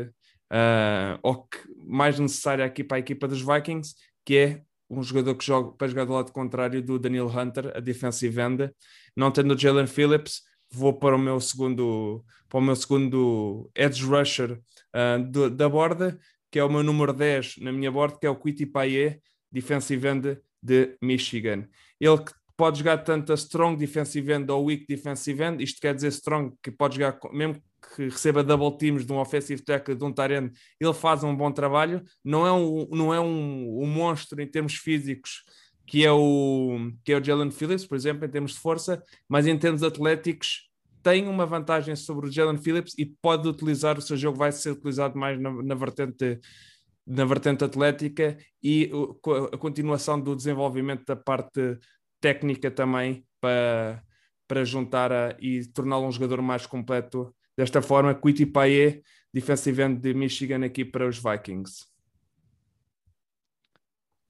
[0.51, 5.35] uh, ou que, mais necessária aqui para a equipa dos Vikings, que é um jogador
[5.35, 8.71] que joga para jogar do lado contrário do Daniel Hunter, a defensive end,
[9.16, 14.05] não tendo o Jalen Phillips, vou para o meu segundo, para o meu segundo edge
[14.05, 16.19] rusher uh, do, da borda,
[16.51, 20.07] que é o meu número 10 na minha borda, que é o Quiti Paye, defensive
[20.09, 21.67] end de Michigan.
[22.01, 25.63] Ele que pode jogar tanto a strong defensive end ou weak defensive end.
[25.63, 27.61] Isto quer dizer strong, que pode jogar, mesmo
[27.97, 31.51] que receba double teams de um offensive tackle, de um tight ele faz um bom
[31.51, 32.03] trabalho.
[32.23, 35.43] Não é um, não é um, um monstro em termos físicos
[35.90, 39.48] que é o, que é o Jalen Phillips, por exemplo, em termos de força, mas
[39.48, 40.70] em termos atléticos
[41.03, 44.70] tem uma vantagem sobre o Jalen Phillips e pode utilizar, o seu jogo vai ser
[44.70, 46.38] utilizado mais na, na vertente
[47.05, 48.88] na vertente atlética e
[49.53, 51.76] a continuação do desenvolvimento da parte
[52.20, 54.00] técnica também para,
[54.46, 57.35] para juntar a, e torná-lo um jogador mais completo.
[57.59, 59.03] Desta forma, Quiti Paye,
[59.35, 61.89] defensive end de Michigan aqui para os Vikings.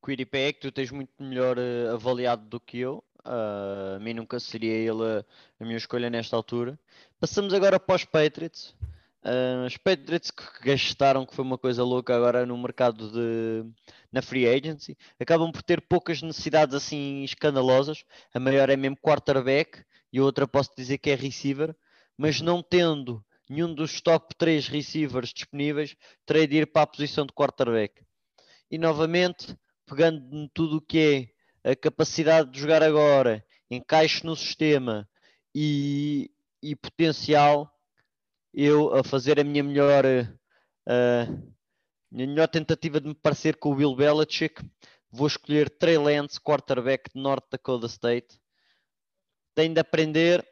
[0.05, 3.05] Quiti Paye, que tu tens muito melhor uh, avaliado do que eu.
[3.21, 5.25] Uh, a mim nunca seria ele a,
[5.61, 6.79] a minha escolha nesta altura.
[7.19, 8.75] Passamos agora para os Patriots.
[9.23, 13.71] Uh, os Patriots que gastaram, que foi uma coisa louca agora no mercado de
[14.11, 18.05] na free agency, acabam por ter poucas necessidades assim escandalosas.
[18.35, 21.77] A maior é mesmo quarterback e a outra posso dizer que é receiver,
[22.17, 27.27] mas não tendo nenhum dos top 3 receivers disponíveis, terei de ir para a posição
[27.27, 28.03] de quarterback.
[28.71, 29.57] E novamente,
[29.91, 35.09] pegando em tudo o que é a capacidade de jogar agora, encaixe no sistema
[35.53, 36.31] e,
[36.63, 37.69] e potencial,
[38.55, 41.53] eu a fazer a minha melhor, uh,
[42.09, 44.63] minha melhor tentativa de me parecer com o Will Belichick,
[45.11, 48.41] vou escolher Trey Lance, quarterback de North Dakota State.
[49.57, 50.47] Tenho de aprender,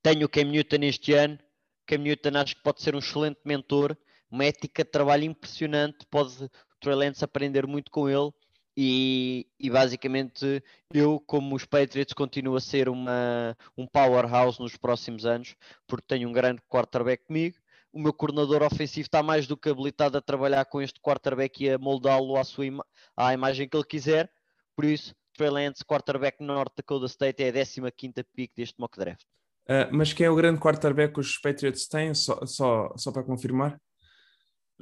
[0.00, 1.36] tenho o Cam Newton este ano.
[1.84, 3.98] Cam Newton acho que pode ser um excelente mentor,
[4.30, 8.32] uma ética de trabalho impressionante, pode o Trey Lance aprender muito com ele.
[8.76, 15.26] E, e, basicamente eu, como os Patriots, continuo a ser uma, um powerhouse nos próximos
[15.26, 15.54] anos,
[15.86, 17.56] porque tenho um grande quarterback comigo.
[17.92, 21.70] O meu coordenador ofensivo está mais do que habilitado a trabalhar com este quarterback e
[21.70, 24.30] a moldá-lo à, sua ima à imagem que ele quiser.
[24.74, 29.26] Por isso, Trey Lance, quarterback North Dakota State, é a 15 pick deste mock draft.
[29.64, 33.22] Uh, mas quem é o grande quarterback que os Patriots têm, só, só, só para
[33.22, 33.78] confirmar?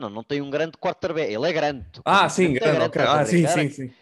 [0.01, 1.31] Não, não tem um grande quarterback.
[1.31, 1.85] Ele é grande.
[2.05, 3.03] Ah, sim, grande, grande okay.
[3.03, 3.93] Ah, sim, sim, sim.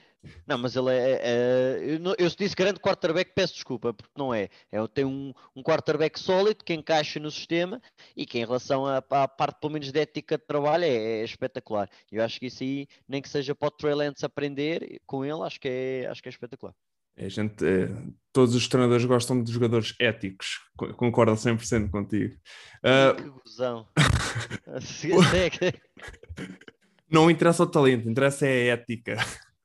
[0.47, 0.95] Não, mas ele é.
[0.95, 4.49] é, é eu, eu disse grande quarterback, peço desculpa, porque não é.
[4.71, 7.81] é tem um, um quarterback sólido que encaixa no sistema
[8.17, 11.25] e que, em relação à, à parte, pelo menos, de ética de trabalho, é, é,
[11.25, 11.89] espetacular.
[12.11, 15.43] Eu acho que isso aí, nem que seja para o Trey Lance aprender com ele,
[15.43, 16.75] acho que é, acho que é espetacular.
[17.19, 17.89] A gente, é,
[18.33, 20.61] todos os treinadores gostam de jogadores éticos,
[20.97, 22.37] concordo 100% contigo.
[22.85, 23.17] Uh...
[23.17, 23.89] Que gozão.
[27.11, 29.17] não interessa o talento, interessa é a ética.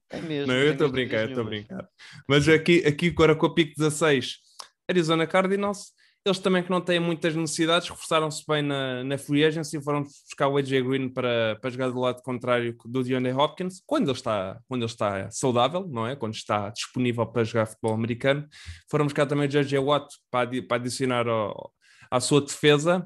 [0.10, 0.52] É mesmo.
[0.52, 1.88] Não, eu estou a brincar, estou a brincar.
[2.28, 4.38] Mas aqui, aqui agora com a pick 16,
[4.90, 5.92] Arizona Cardinals,
[6.26, 10.48] eles também que não têm muitas necessidades, reforçaram-se bem na, na free agency, foram buscar
[10.48, 14.58] o AJ Green para, para jogar do lado contrário do DeAndre Hopkins, quando ele, está,
[14.68, 16.16] quando ele está saudável, não é?
[16.16, 18.48] Quando está disponível para jogar futebol americano.
[18.90, 21.74] Foram buscar também o JJ Watt para, para adicionar ao,
[22.10, 23.06] à sua defesa,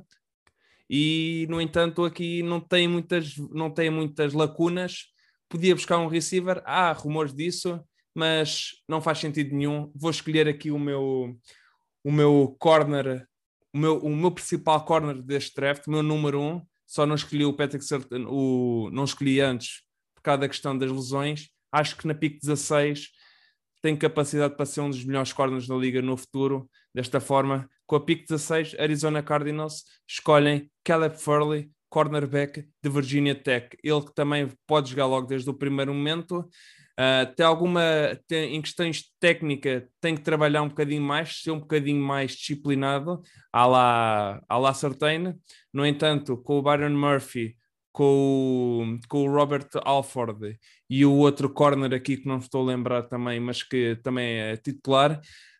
[0.89, 5.08] e no entanto aqui não tem muitas, não tem muitas lacunas.
[5.49, 7.80] Podia buscar um receiver, há rumores disso,
[8.15, 9.91] mas não faz sentido nenhum.
[9.95, 11.36] Vou escolher aqui o meu
[12.08, 13.28] o meu corner,
[13.74, 17.43] o meu, o meu principal corner deste draft, o meu número um, só não escolhi
[17.43, 19.82] o Patrick Surtain, o, não escolhi antes
[20.15, 21.50] por causa da questão das lesões.
[21.70, 23.10] Acho que na pick 16
[23.82, 26.70] tem capacidade para ser um dos melhores corners da liga no futuro.
[26.96, 33.76] Desta forma, com a pick 16, Arizona Cardinals escolhem Caleb Furley, cornerback de Virginia Tech.
[33.84, 36.48] Ele que também pode jogar logo desde o primeiro momento.
[36.99, 37.81] Uh, tem alguma,
[38.27, 43.21] tem, em questões técnica, tem que trabalhar um bocadinho mais, ser um bocadinho mais disciplinado,
[43.53, 45.36] à la, à la Certain.
[45.71, 47.55] No entanto, com o Byron Murphy,
[47.91, 50.57] com o, com o Robert Alford
[50.89, 54.57] e o outro corner aqui que não estou a lembrar também, mas que também é
[54.57, 55.19] titular,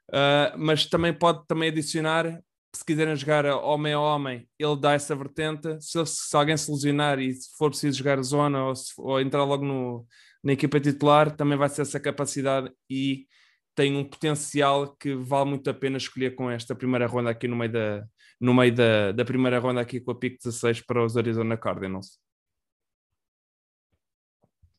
[0.10, 2.40] uh, mas também pode também adicionar
[2.76, 5.82] se quiserem jogar homem a homem, ele dá essa vertente.
[5.82, 9.44] Se, se alguém se lesionar e se for preciso jogar zona ou, se, ou entrar
[9.44, 10.06] logo no,
[10.44, 13.28] na equipa titular, também vai ser essa capacidade e
[13.76, 17.56] tem um potencial que vale muito a pena escolher com esta primeira ronda aqui no
[17.56, 18.08] meio da,
[18.40, 22.20] no meio da, da primeira ronda aqui com a pick 16 para os Arizona Cardinals.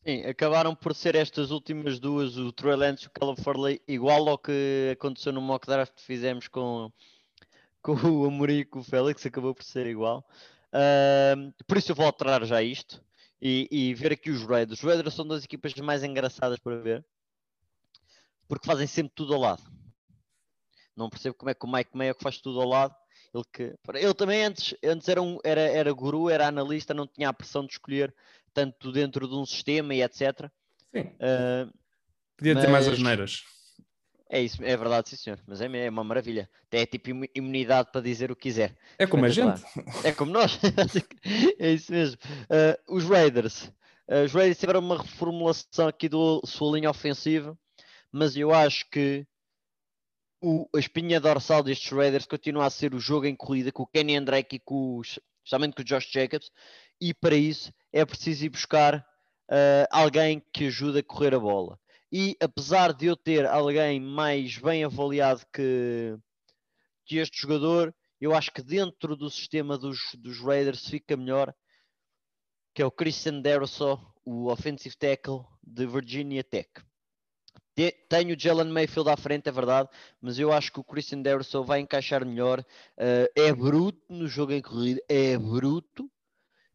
[0.05, 4.39] Sim, acabaram por ser estas últimas duas, o Troy Lance e o Caleb igual ao
[4.39, 6.91] que aconteceu no mock draft que fizemos com,
[7.83, 10.27] com o Amorim e com o Félix, acabou por ser igual.
[10.73, 13.01] Uh, por isso eu vou alterar já isto
[13.41, 14.81] e, e ver aqui os Raiders.
[14.81, 17.05] Os Raiders são das equipas mais engraçadas para ver
[18.49, 19.63] porque fazem sempre tudo ao lado.
[20.97, 22.95] Não percebo como é que o Mike Mayo faz tudo ao lado.
[23.33, 27.29] Ele, que, ele também antes, antes era, um, era, era guru, era analista, não tinha
[27.29, 28.13] a pressão de escolher
[28.55, 30.51] tanto dentro de um sistema e etc.
[30.91, 31.03] Sim.
[31.03, 31.71] Uh,
[32.37, 32.65] Podia mas...
[32.65, 33.45] ter mais as neiras.
[34.31, 36.51] É isso, é verdade, sim senhor, mas é, é uma maravilha.
[36.67, 38.77] Até é tipo imunidade para dizer o que quiser.
[38.99, 39.63] É como a gente.
[40.05, 40.59] É como nós.
[41.59, 42.19] é isso mesmo.
[42.45, 43.65] Uh, os Raiders.
[44.07, 47.59] Uh, os Raiders tiveram uma reformulação aqui da sua linha ofensiva,
[48.13, 49.27] mas eu acho que
[50.43, 53.87] o, a espinha dorsal destes Raiders continua a ser o jogo em corrida com o
[53.87, 56.51] Kenny Andrake e com os, especialmente com o Josh Jacobs,
[57.01, 58.99] e para isso é preciso ir buscar
[59.51, 61.79] uh, alguém que ajude a correr a bola.
[62.11, 66.17] E apesar de eu ter alguém mais bem avaliado que,
[67.05, 71.55] que este jogador, eu acho que dentro do sistema dos, dos Raiders fica melhor,
[72.75, 76.69] que é o Christian Deroso, o offensive tackle de Virginia Tech.
[78.09, 79.89] Tenho o Jalen Mayfield à frente, é verdade,
[80.21, 82.61] mas eu acho que o Christian Deroso vai encaixar melhor.
[82.61, 86.11] Uh, é bruto no jogo em corrida, é bruto,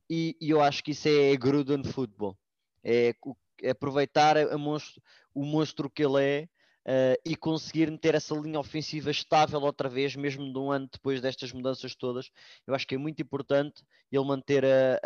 [0.09, 2.37] e, e eu acho que isso é Gruden Football.
[2.83, 3.13] É,
[3.61, 5.01] é aproveitar a monstro,
[5.33, 6.47] o monstro que ele é
[6.87, 11.21] uh, e conseguir meter essa linha ofensiva estável outra vez, mesmo de um ano depois
[11.21, 12.29] destas mudanças todas.
[12.67, 14.99] Eu acho que é muito importante ele manter a,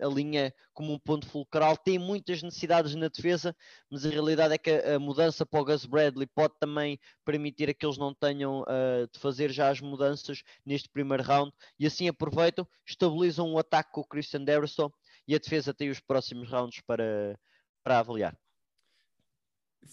[0.00, 1.76] a, a linha como um ponto fulcral.
[1.76, 3.54] Tem muitas necessidades na defesa,
[3.90, 7.68] mas a realidade é que a, a mudança para o Gus Bradley pode também permitir
[7.70, 11.86] a que eles não tenham uh, de fazer já as mudanças neste primeiro round e
[11.86, 14.90] assim aproveitam, estabilizam o ataque com o Christian Derrisson
[15.26, 17.38] e a defesa tem os próximos rounds para,
[17.82, 18.36] para avaliar.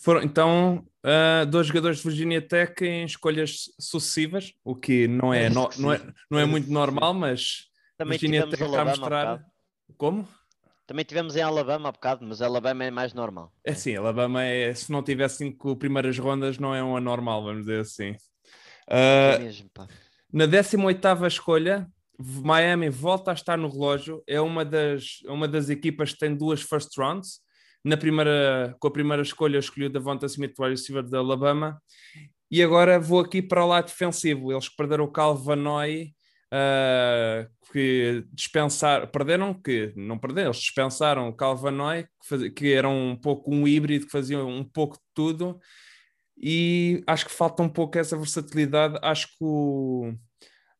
[0.01, 5.49] Foram, então, uh, dois jogadores de Virginia Tech em escolhas sucessivas, o que não é,
[5.49, 7.65] no, não é, não é muito normal, mas
[7.97, 9.45] Também Virginia Tech está a mostrar.
[9.97, 10.27] Como?
[10.85, 13.53] Também tivemos em Alabama há bocado, mas Alabama é mais normal.
[13.63, 17.61] É sim, Alabama é, se não tivesse cinco primeiras rondas, não é um anormal, vamos
[17.61, 18.11] dizer assim.
[18.89, 19.87] Uh, é mesmo, pá.
[20.31, 21.87] Na 18 escolha,
[22.19, 26.61] Miami volta a estar no relógio, é uma das, uma das equipas que tem duas
[26.61, 27.39] first rounds
[27.83, 31.81] na primeira, com a primeira escolha escolhi o Davonta Smith, wide receiver de Alabama,
[32.49, 34.51] e agora vou aqui para o lado defensivo.
[34.51, 36.13] Eles perderam o Calvanoy,
[36.53, 42.87] uh, que dispensaram, perderam que não perderam, eles dispensaram o Calvanoy, que, faz, que era
[42.87, 45.59] um pouco um híbrido, que fazia um pouco de tudo,
[46.37, 48.97] e acho que falta um pouco essa versatilidade.
[49.01, 50.13] Acho que o,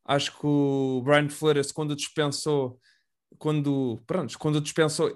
[0.05, 2.79] acho que o Brian Flores, quando dispensou,
[3.37, 5.13] quando, pronto, quando dispensou,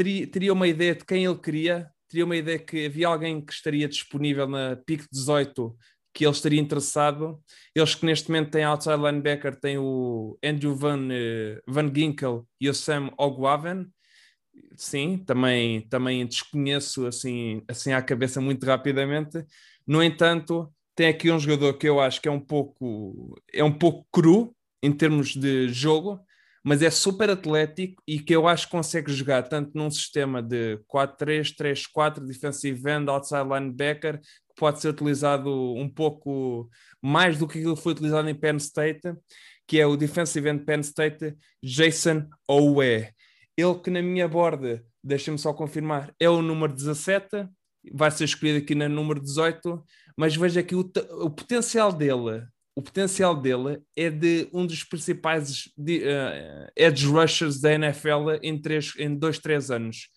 [0.00, 3.52] teria, teria uma ideia de quem ele queria, teria uma ideia que havia alguém que
[3.52, 5.76] estaria disponível na PIC 18
[6.12, 7.38] que ele estaria interessado.
[7.74, 12.68] Eles que neste momento têm outside linebacker, têm o Andrew Van, uh, Van Ginkel e
[12.68, 13.86] o Sam Ogwaven.
[14.74, 19.44] Sim, também, também desconheço assim, assim à cabeça muito rapidamente.
[19.86, 23.72] No entanto, tem aqui um jogador que eu acho que é um pouco, é um
[23.72, 26.18] pouco cru em termos de jogo,
[26.62, 30.78] mas é super atlético e que eu acho que consegue jogar tanto num sistema de
[30.88, 36.68] 4-3, 3-4, defensive end, outside linebacker, que pode ser utilizado um pouco
[37.00, 39.14] mais do que aquilo que foi utilizado em Penn State,
[39.66, 43.08] que é o defensive end Penn State, Jason Owe.
[43.56, 47.48] Ele que na minha borda, deixa-me só confirmar, é o número 17,
[47.92, 49.82] vai ser escolhido aqui no número 18,
[50.16, 52.46] mas veja aqui o, o potencial dele
[52.80, 58.94] o potencial dele é de um dos principais uh, edge rushers da NFL em, três,
[58.98, 60.08] em dois, três anos.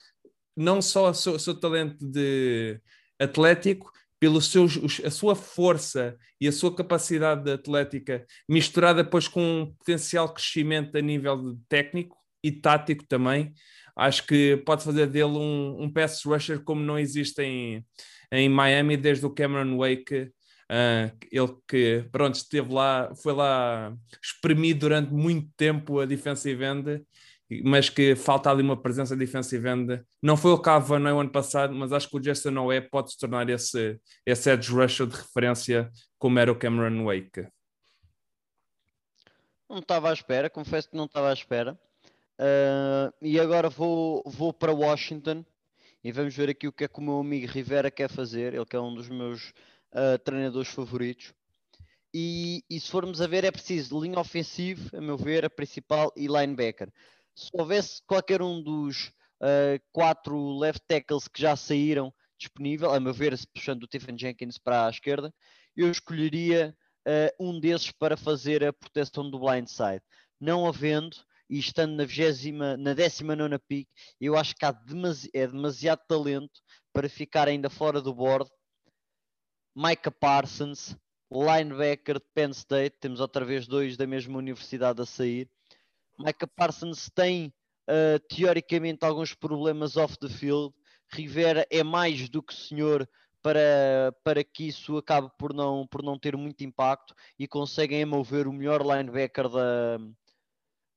[0.56, 2.80] Não só o seu, seu talento de
[3.20, 4.66] atlético, pelo seu,
[5.04, 11.02] a sua força e a sua capacidade atlética, misturada depois com um potencial crescimento a
[11.02, 13.54] nível técnico e tático também,
[13.98, 17.86] acho que pode fazer dele um, um pass rusher como não existe em,
[18.32, 20.32] em Miami desde o Cameron Wake
[20.74, 27.06] Uh, ele que, pronto, esteve lá, foi lá espremido durante muito tempo a defensive end,
[27.64, 30.04] mas que falta ali uma presença defensive end.
[30.20, 33.20] Não foi o Cava no ano passado, mas acho que o Jason Noé pode se
[33.20, 37.48] tornar esse, esse edge rusher de referência como era o Cameron Wake.
[39.70, 41.80] Não estava à espera, confesso que não estava à espera.
[42.40, 45.46] Uh, e agora vou, vou para Washington
[46.04, 48.56] e vamos ver aqui o que é que o meu amigo Rivera quer fazer.
[48.56, 49.54] Ele que é um dos meus
[49.94, 51.34] uh, treinadores favoritos.
[52.14, 56.12] E, e, se formos a ver, é preciso linha ofensiva, a meu ver, a principal
[56.16, 56.92] e linebacker.
[57.36, 59.08] Se houvesse qualquer um dos
[59.42, 64.60] uh, quatro left tackles que já saíram disponível, a meu ver, puxando o Stephen Jenkins
[64.60, 65.34] para a esquerda,
[65.76, 66.76] eu escolheria
[67.08, 70.04] uh, um desses para fazer a proteção do blindside.
[70.40, 71.18] Não havendo,
[71.50, 73.88] e estando na, 20, na 19 pick,
[74.20, 76.62] eu acho que há demasi é demasiado talento
[76.92, 78.50] para ficar ainda fora do board
[79.76, 80.96] Micah Parsons,
[81.32, 85.50] linebacker de Penn State, temos outra vez dois da mesma universidade a sair.
[86.20, 87.52] Micah Parsons tem
[87.90, 90.74] uh, teoricamente alguns problemas off the field.
[91.12, 93.10] Rivera é mais do que senhor
[93.42, 98.48] para, para que isso acabe por não, por não ter muito impacto e conseguem mover
[98.48, 100.00] o melhor linebacker da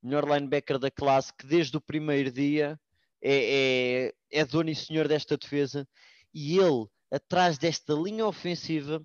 [0.03, 2.79] melhor linebacker da classe que desde o primeiro dia
[3.21, 5.89] é, é, é dono e senhor desta defesa
[6.33, 9.03] e ele atrás desta linha ofensiva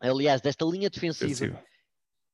[0.00, 1.62] aliás, desta linha defensiva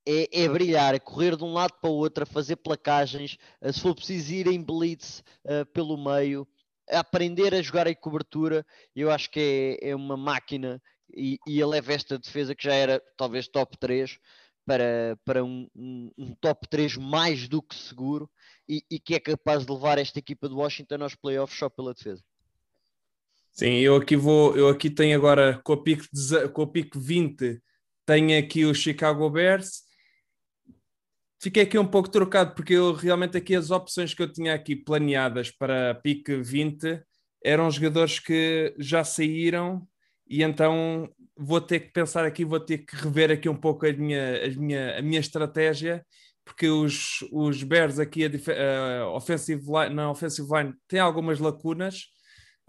[0.05, 3.37] é, é, brilhar, é correr de um lado para o outro, a fazer placagens,
[3.71, 6.47] se for preciso ir em blitz uh, pelo meio,
[6.89, 8.65] a aprender a jogar em cobertura.
[8.95, 10.81] Eu acho que é, é uma máquina
[11.15, 14.19] e, e ele leva esta defesa que já era talvez top 3
[14.65, 18.29] para, para um, um, um top 3 mais do que seguro
[18.67, 21.93] e, e, que é capaz de levar esta equipa de Washington aos playoffs só pela
[21.93, 22.23] defesa.
[23.53, 26.03] Sim, eu aqui vou, eu aqui tenho agora com o pico,
[26.53, 27.61] com o pico 20,
[28.05, 29.83] tenho aqui o Chicago Bears
[31.43, 34.77] fiquei aqui um pouco trocado, porque eu realmente aqui as opções que eu tinha aqui
[34.77, 37.03] planeadas para pique 20
[37.43, 39.85] eram jogadores que já saíram
[40.25, 43.91] e então vou ter que pensar aqui, vou ter que rever aqui um pouco a
[43.91, 46.05] minha, a minha, a minha estratégia,
[46.45, 52.05] porque os, os Bears aqui, a, a offensive line, na offensive line, tem algumas lacunas.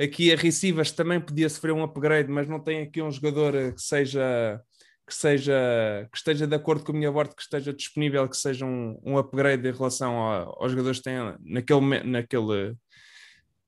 [0.01, 3.81] Aqui a receivers também podia sofrer um upgrade, mas não tem aqui um jogador que
[3.81, 4.61] seja
[5.07, 8.65] que seja que esteja de acordo com a minha board, que esteja disponível, que seja
[8.65, 12.77] um, um upgrade em relação ao, aos jogadores que têm naquele, naquele,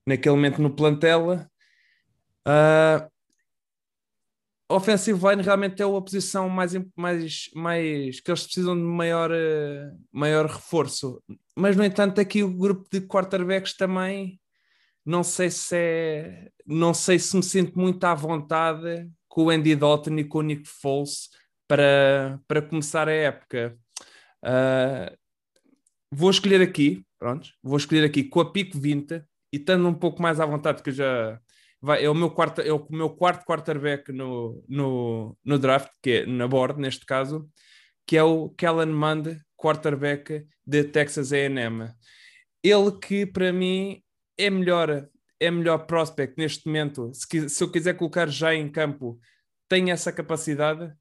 [0.06, 1.46] naquele momento no plantel.
[2.48, 3.06] Uh,
[4.68, 9.30] offensive line realmente é a posição mais, mais, mais que eles precisam de maior,
[10.10, 11.22] maior reforço.
[11.54, 14.40] Mas, no entanto, aqui o grupo de quarterbacks também
[15.06, 19.76] não sei se é, não sei se me sinto muito à vontade com o Andy
[19.76, 21.28] Dalton e com o Nick Foles
[21.68, 23.78] para, para começar a época.
[24.44, 25.16] Uh,
[26.10, 30.20] vou escolher aqui, pronto, vou escolher aqui com a pico 20 e estando um pouco
[30.20, 31.40] mais à vontade, que já
[31.80, 36.10] vai, é o meu quarto, é o meu quarto quarterback no, no, no draft, que
[36.10, 37.48] é na board neste caso,
[38.04, 41.92] que é o Kellen Mond, quarterback de Texas A&M.
[42.62, 44.02] Ele que para mim
[44.38, 45.08] é melhor
[45.38, 47.10] é melhor prospect neste momento.
[47.12, 49.20] Se, se eu quiser colocar já em campo,
[49.68, 50.92] tem essa capacidade,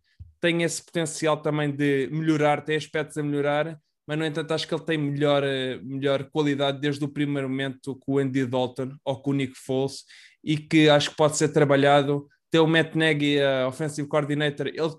[0.41, 4.73] tem esse potencial também de melhorar, tem aspectos a melhorar, mas no entanto acho que
[4.73, 9.21] ele tem melhor, eh, melhor qualidade desde o primeiro momento com o Andy Dalton ou
[9.21, 10.03] com o Nick Foles
[10.43, 12.27] e que acho que pode ser trabalhado.
[12.51, 14.95] Tem o Matt Nagy, a offensive coordinator, ele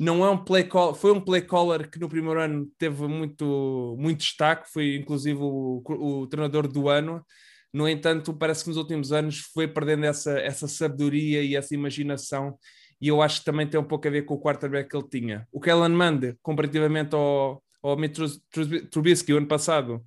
[0.00, 3.94] não é um play call, foi um play caller que no primeiro ano teve muito,
[3.98, 7.22] muito destaque, foi inclusive o, o treinador do ano
[7.72, 12.58] no entanto, parece que nos últimos anos foi perdendo essa, essa sabedoria e essa imaginação,
[13.00, 15.08] e eu acho que também tem um pouco a ver com o quarterback que ele
[15.08, 15.48] tinha.
[15.52, 18.18] O Kellen Mande, comparativamente ao, ao Mitch
[18.90, 20.04] Trubisky, o ano passado,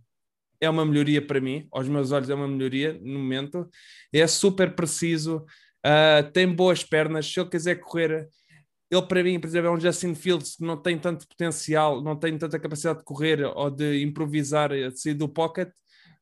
[0.59, 3.69] é uma melhoria para mim, aos meus olhos é uma melhoria no momento,
[4.11, 5.37] é super preciso,
[5.85, 8.27] uh, tem boas pernas, se ele quiser correr
[8.93, 12.15] ele para mim, por exemplo, é um Justin Fields que não tem tanto potencial, não
[12.15, 15.69] tem tanta capacidade de correr ou de improvisar, de sair do pocket,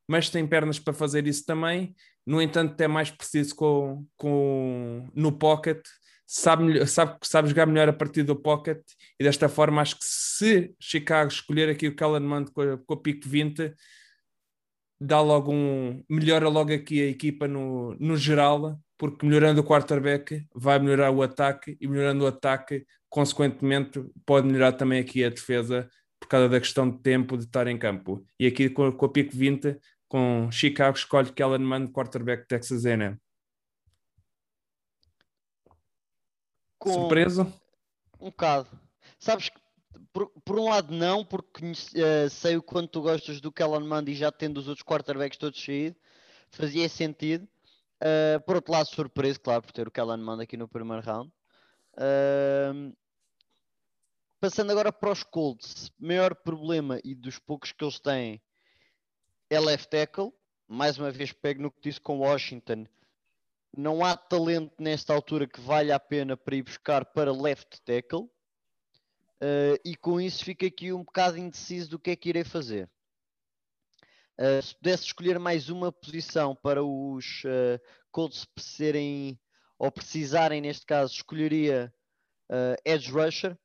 [0.08, 1.96] mas tem pernas para fazer isso também.
[2.26, 5.82] No entanto, é mais preciso com, com, no pocket,
[6.26, 8.82] sabe, sabe, sabe jogar melhor a partir do pocket,
[9.20, 12.94] e desta forma acho que se Chicago escolher aqui o Kellen Mond com a, com
[12.94, 13.74] a pico 20,
[15.00, 16.04] dá logo um.
[16.10, 21.24] melhora logo aqui a equipa no, no geral, porque melhorando o quarterback vai melhorar o
[21.24, 25.90] ataque, e melhorando o ataque, consequentemente, pode melhorar também aqui a defesa
[26.20, 28.24] por causa da questão de tempo de estar em campo.
[28.40, 33.18] E aqui com, com a pico 20 com Chicago, escolhe Kellen Mond, quarterback Texas A&M.
[36.78, 36.94] Com...
[36.94, 37.52] Surpreso?
[38.20, 38.70] Um bocado.
[39.18, 39.60] Sabes que,
[40.14, 44.12] por, por um lado não, porque uh, sei o quanto tu gostas do Kellen Mond
[44.12, 45.96] e já tendo os outros quarterbacks todos saído,
[46.52, 47.48] fazia sentido.
[48.02, 51.32] Uh, por outro lado, surpreso, claro, por ter o Kellen Mond aqui no primeiro round.
[51.94, 52.96] Uh,
[54.40, 58.42] passando agora para os Colts, maior problema e dos poucos que eles têm
[59.52, 60.34] é left tackle.
[60.68, 62.88] Mais uma vez pego no que disse com Washington.
[63.78, 68.24] Não há talento nesta altura que valha a pena para ir buscar para left tackle.
[69.44, 72.90] Uh, e com isso fica aqui um bocado indeciso do que é que irei fazer.
[74.42, 77.80] Uh, se pudesse escolher mais uma posição para os uh,
[78.10, 79.40] Colts serem
[79.78, 81.94] ou precisarem, neste caso, escolheria
[82.50, 83.56] uh, Edge Rusher,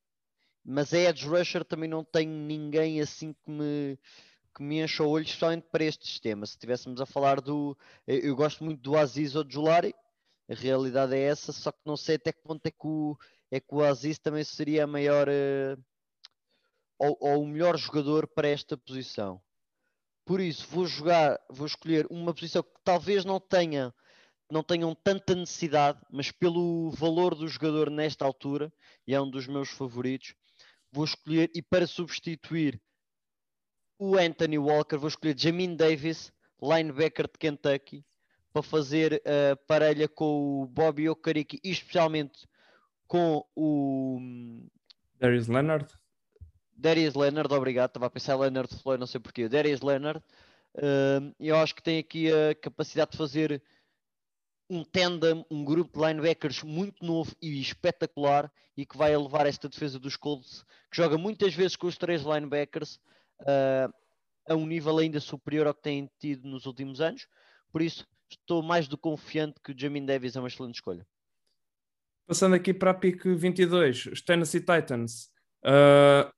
[0.62, 3.98] mas a Edge Rusher também não tenho ninguém assim que me
[4.54, 6.44] que me enche o olho, especialmente para este sistema.
[6.44, 7.74] Se estivéssemos a falar do.
[8.06, 9.94] Eu gosto muito do Aziz ou do Julari,
[10.46, 13.16] a realidade é essa, só que não sei até que ponto é que o,
[13.50, 15.26] é que o Aziz também seria a maior.
[15.26, 15.82] Uh,
[16.98, 19.40] ou, ou o melhor jogador para esta posição.
[20.26, 23.94] Por isso, vou jogar, vou escolher uma posição que talvez não tenha
[24.50, 28.72] não tenham tanta necessidade, mas pelo valor do jogador nesta altura,
[29.04, 30.34] e é um dos meus favoritos,
[30.92, 32.80] vou escolher, e para substituir
[33.98, 38.04] o Anthony Walker, vou escolher Jamin Davis, linebacker de Kentucky,
[38.52, 42.46] para fazer a uh, parelha com o Bobby Okariki e especialmente
[43.06, 44.20] com o
[45.18, 45.92] Darius Leonard.
[46.76, 47.88] Darius Leonard, obrigado.
[47.88, 49.48] Estava a pensar Leonard Floyd, não sei porquê.
[49.48, 50.22] Darius Leonard.
[50.74, 53.62] Uh, eu acho que tem aqui a capacidade de fazer
[54.68, 59.68] um tandem, um grupo de linebackers muito novo e espetacular e que vai elevar esta
[59.68, 62.96] defesa dos Colts, que joga muitas vezes com os três linebackers
[63.42, 63.92] uh,
[64.48, 67.26] a um nível ainda superior ao que têm tido nos últimos anos.
[67.72, 71.06] Por isso, estou mais do confiante que o Jamin Davis é uma excelente escolha.
[72.26, 75.30] Passando aqui para a pick 22, os Tennessee Titans
[75.64, 76.30] uh,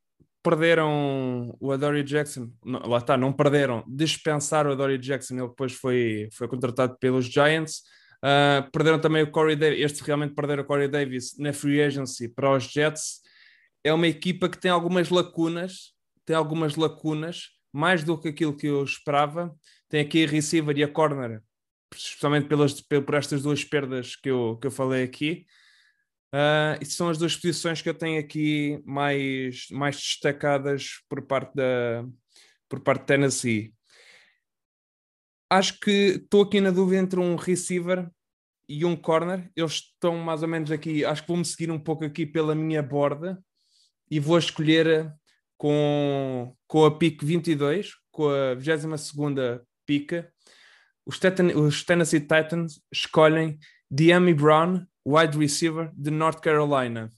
[0.42, 5.72] perderam o Adoree Jackson, não, lá está, não perderam, dispensaram o Adoree Jackson, ele depois
[5.72, 7.82] foi, foi contratado pelos Giants.
[8.18, 12.28] Uh, perderam também o Corey Davis, este realmente perderam o Corey Davis na free agency
[12.28, 13.20] para os Jets.
[13.84, 15.92] É uma equipa que tem algumas lacunas,
[16.24, 19.54] tem algumas lacunas, mais do que aquilo que eu esperava.
[19.88, 21.40] Tem aqui a receiver e a corner,
[21.94, 25.46] especialmente pelas, por estas duas perdas que eu, que eu falei aqui.
[26.34, 32.04] Uh, são as duas posições que eu tenho aqui mais, mais destacadas por parte da
[32.68, 33.74] por parte de Tennessee
[35.50, 38.08] acho que estou aqui na dúvida entre um receiver
[38.68, 39.50] e um corner.
[39.56, 41.04] Eles estão mais ou menos aqui.
[41.04, 43.42] Acho que vou-me seguir um pouco aqui pela minha borda
[44.10, 45.12] e vou escolher
[45.56, 49.12] com, com a pick 22, com a 22
[49.86, 50.32] pica.
[51.06, 51.18] Os,
[51.56, 53.58] os Tennessee Titans escolhem
[53.90, 57.10] Diami Brown, wide receiver de North Carolina.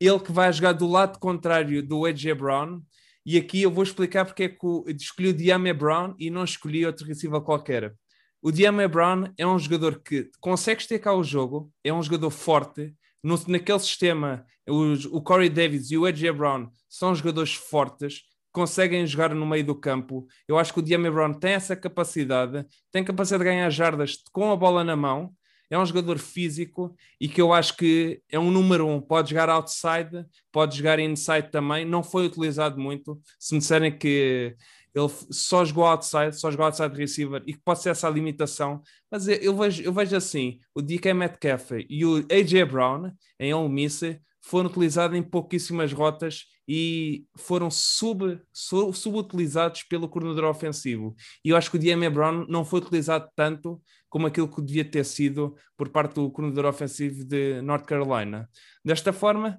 [0.00, 2.80] Ele que vai jogar do lado contrário do AJ Brown,
[3.26, 4.56] e aqui eu vou explicar porque é que
[4.96, 7.94] escolhi o Diame Brown e não escolhi outro receiver qualquer.
[8.40, 12.94] O Diame Brown é um jogador que consegue estecar o jogo, é um jogador forte.
[13.22, 19.06] No, naquele sistema, os, o Corey Davis e o AJ Brown são jogadores fortes, conseguem
[19.06, 20.26] jogar no meio do campo.
[20.48, 24.50] Eu acho que o Diame Brown tem essa capacidade, tem capacidade de ganhar jardas com
[24.50, 25.32] a bola na mão
[25.72, 29.00] é um jogador físico e que eu acho que é um número um.
[29.00, 31.86] Pode jogar outside, pode jogar inside também.
[31.86, 33.18] Não foi utilizado muito.
[33.40, 34.54] Se me disserem que
[34.94, 38.82] ele só jogou outside, só jogou outside receiver e que pode ser essa a limitação,
[39.10, 43.10] mas eu vejo, eu vejo assim: o DK Metcalf e o AJ Brown
[43.40, 44.02] em Ole Miss
[44.42, 46.44] foram utilizados em pouquíssimas rotas
[46.74, 51.14] e foram sub, sub, subutilizados pelo coordenador ofensivo.
[51.44, 54.82] E eu acho que o DMA Brown não foi utilizado tanto como aquilo que devia
[54.82, 58.48] ter sido por parte do coordenador ofensivo de North Carolina.
[58.82, 59.58] Desta forma,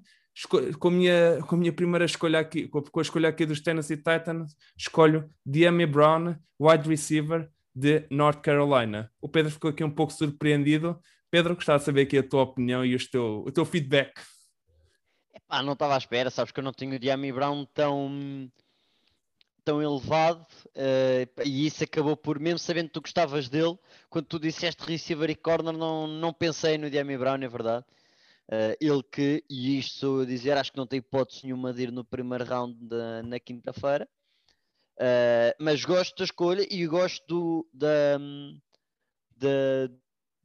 [0.80, 3.97] com a minha, com a minha primeira escolha aqui, com a escolha aqui dos Tennessee
[3.97, 9.11] Titans, escolho DMA Brown, wide receiver de North Carolina.
[9.22, 10.99] O Pedro ficou aqui um pouco surpreendido.
[11.30, 14.14] Pedro, gostava de saber aqui a tua opinião e o teu, o teu feedback.
[15.54, 18.51] Epá, não estava à espera, sabes que eu não tinha o Diami Brown tão,
[19.64, 23.78] tão elevado uh, e isso acabou por, mesmo sabendo que tu gostavas dele,
[24.10, 27.86] quando tu disseste receiver e corner, não, não pensei no Diami Brown, é verdade.
[28.47, 31.84] Uh, ele que, e isto sou a dizer, acho que não tem hipótese nenhuma de
[31.84, 34.10] ir no primeiro round da, na quinta-feira,
[34.97, 38.18] uh, mas gosto da escolha e gosto do, da,
[39.38, 39.88] da,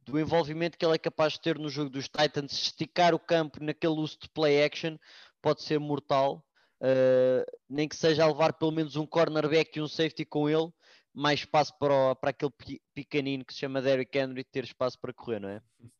[0.09, 3.63] do envolvimento que ele é capaz de ter no jogo dos Titans, esticar o campo
[3.63, 4.97] naquele uso de play action
[5.41, 6.45] pode ser mortal.
[6.81, 10.71] Uh, nem que seja a levar pelo menos um cornerback e um safety com ele,
[11.13, 12.51] mais espaço para, o, para aquele
[12.93, 15.61] pequenino que se chama Derrick Henry ter espaço para correr, não é?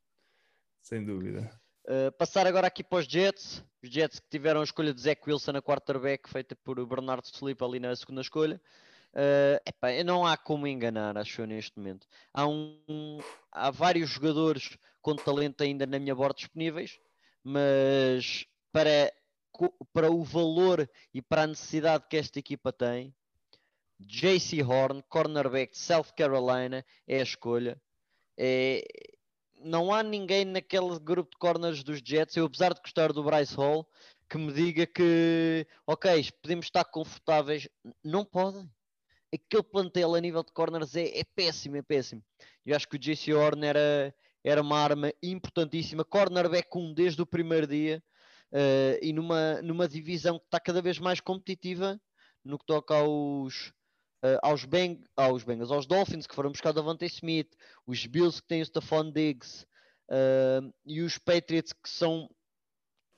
[0.82, 1.52] Sem dúvida.
[1.86, 3.64] Uh, passar agora aqui para os Jets.
[3.84, 7.62] Os Jets que tiveram a escolha de Zach Wilson na quarterback, feita por Bernardo Sleep
[7.64, 8.62] ali na segunda escolha.
[9.14, 12.08] Uh, não há como enganar, acho eu, neste momento.
[12.34, 13.20] Há, um,
[13.52, 17.00] há vários jogadores com talento ainda na minha borda disponíveis,
[17.44, 19.12] mas para,
[19.92, 23.14] para o valor e para a necessidade que esta equipa tem,
[24.00, 27.82] JC Horn, cornerback de South Carolina, é a escolha.
[28.38, 28.86] É,
[29.62, 33.56] não há ninguém naquele grupo de corners dos Jets, eu apesar de gostar do Bryce
[33.56, 33.86] Hall,
[34.30, 37.68] que me diga que, ok, podemos estar confortáveis.
[38.04, 38.70] Não podem
[39.34, 42.24] aquele plantel a nível de corners é, é péssimo, é péssimo.
[42.66, 44.14] Eu acho que o JC Horn era,
[44.44, 48.04] era uma arma importantíssima, cornerback 1 desde o primeiro dia
[48.52, 52.00] uh, e numa, numa divisão que está cada vez mais competitiva
[52.44, 53.68] no que toca aos,
[54.24, 57.56] uh, aos, Beng, aos Bengals, aos Dolphins que foram buscar Davante Smith,
[57.86, 59.66] os Bills que têm o Stephon Diggs
[60.10, 62.30] uh, e os Patriots que são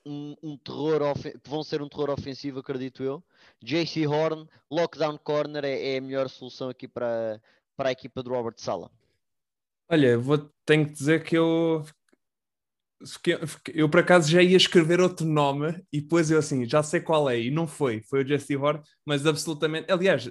[0.04, 1.00] um, um terror
[1.44, 3.22] vão ser um terror ofensivo, acredito eu.
[3.62, 7.40] JC Horn, lockdown corner é, é, a melhor solução aqui para,
[7.76, 8.90] para a equipa de Robert Sala.
[9.88, 11.84] Olha, vou, tenho que dizer que eu
[13.74, 17.28] eu por acaso já ia escrever outro nome e depois eu assim, já sei qual
[17.28, 20.30] é, e não foi, foi o Jesse Horn, mas absolutamente, aliás,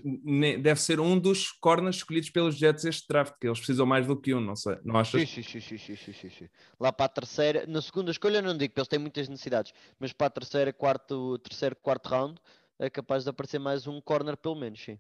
[0.62, 4.20] deve ser um dos corners escolhidos pelos Jets este draft, que eles precisam mais do
[4.20, 5.30] que um, não sei, não achas?
[5.30, 6.50] Sim, sim, sim, sim, sim, sim.
[6.80, 10.14] Lá para a terceira, na segunda escolha não digo, porque eles têm muitas necessidades, mas
[10.14, 12.36] para a terceira, quarto, terceiro, quarto round,
[12.80, 14.98] é capaz de aparecer mais um corner pelo menos, sim.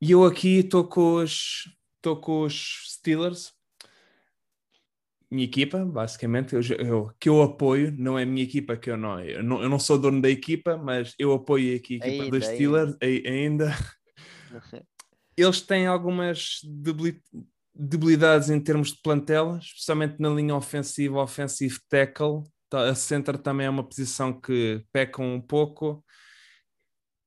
[0.00, 3.52] E eu aqui estou com os estou com os Steelers
[5.30, 9.20] minha equipa, basicamente, eu, eu, que eu apoio, não é minha equipa que eu não,
[9.20, 12.44] eu não, eu não sou dono da equipa, mas eu apoio a equipa ainda, dos
[12.46, 13.72] Steelers ainda.
[15.36, 16.58] Eles têm algumas
[17.72, 22.42] debilidades em termos de plantel, especialmente na linha ofensiva, offensive tackle.
[22.68, 26.04] Tá, a center também é uma posição que peca um pouco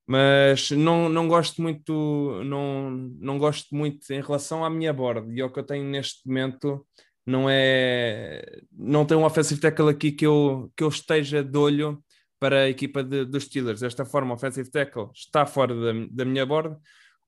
[0.05, 5.41] mas não, não gosto muito não, não gosto muito em relação à minha board e
[5.41, 6.85] ao que eu tenho neste momento
[7.25, 12.03] não é não tem um offensive tackle aqui que eu, que eu esteja de olho
[12.39, 13.79] para a equipa de, dos Steelers.
[13.79, 16.79] Desta forma, offensive tackle está fora da, da minha borda.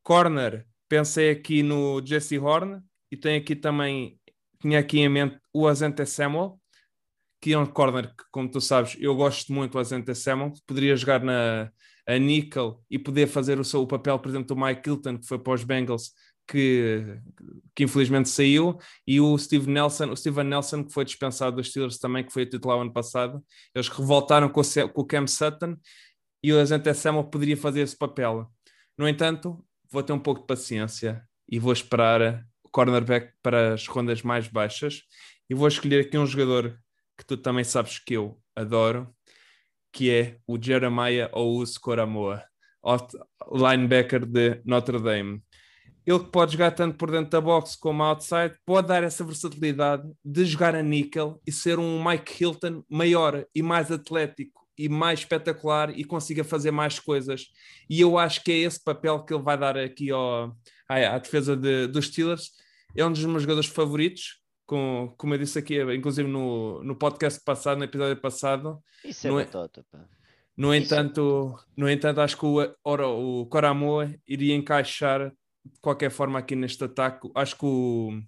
[0.04, 2.82] Corner, pensei aqui no Jesse Horn
[3.12, 4.20] e tenho aqui também,
[4.60, 6.60] tinha aqui em mente o Azente Samuel,
[7.42, 10.96] que é um corner que, como tu sabes, eu gosto muito do Azente Samuel, poderia
[10.96, 11.72] jogar na
[12.08, 15.26] a nickel e poder fazer o seu o papel, por exemplo, do Mike Hilton, que
[15.26, 16.12] foi para os Bengals,
[16.48, 17.20] que,
[17.76, 21.98] que infelizmente saiu, e o Steve Nelson, o Steven Nelson, que foi dispensado dos Steelers
[21.98, 23.44] também, que foi titular ano passado.
[23.74, 25.76] Eles revoltaram com o, com o Cam Sutton
[26.44, 28.52] e o Agente Samuel poderia fazer esse papel.
[28.98, 33.88] No entanto, vou ter um pouco de paciência e vou esperar o cornerback para as
[33.88, 35.04] rondas mais baixas
[35.50, 36.80] e vou escolher aqui um jogador
[37.18, 39.14] que tu também sabes que eu adoro,
[39.92, 42.44] que é o Jeremiah Ous Coramoa,
[43.52, 45.42] linebacker de Notre Dame
[46.06, 50.08] ele que pode jogar tanto por dentro da box como outside, pode dar essa versatilidade
[50.24, 55.20] de jogar a níquel e ser um Mike Hilton maior e mais atlético e mais
[55.20, 57.48] espetacular e consiga fazer mais coisas.
[57.90, 60.56] E eu acho que é esse papel que ele vai dar aqui ao,
[60.88, 62.52] à, à defesa de, dos Steelers.
[62.96, 67.42] É um dos meus jogadores favoritos, com, como eu disse aqui, inclusive no, no podcast
[67.44, 68.80] passado, no episódio passado.
[69.04, 70.06] Isso é no, batota, pá.
[70.58, 75.34] No entanto, no entanto, acho que o, o Coramoa iria encaixar
[75.66, 77.30] de qualquer forma aqui neste ataque.
[77.36, 78.22] Acho que o,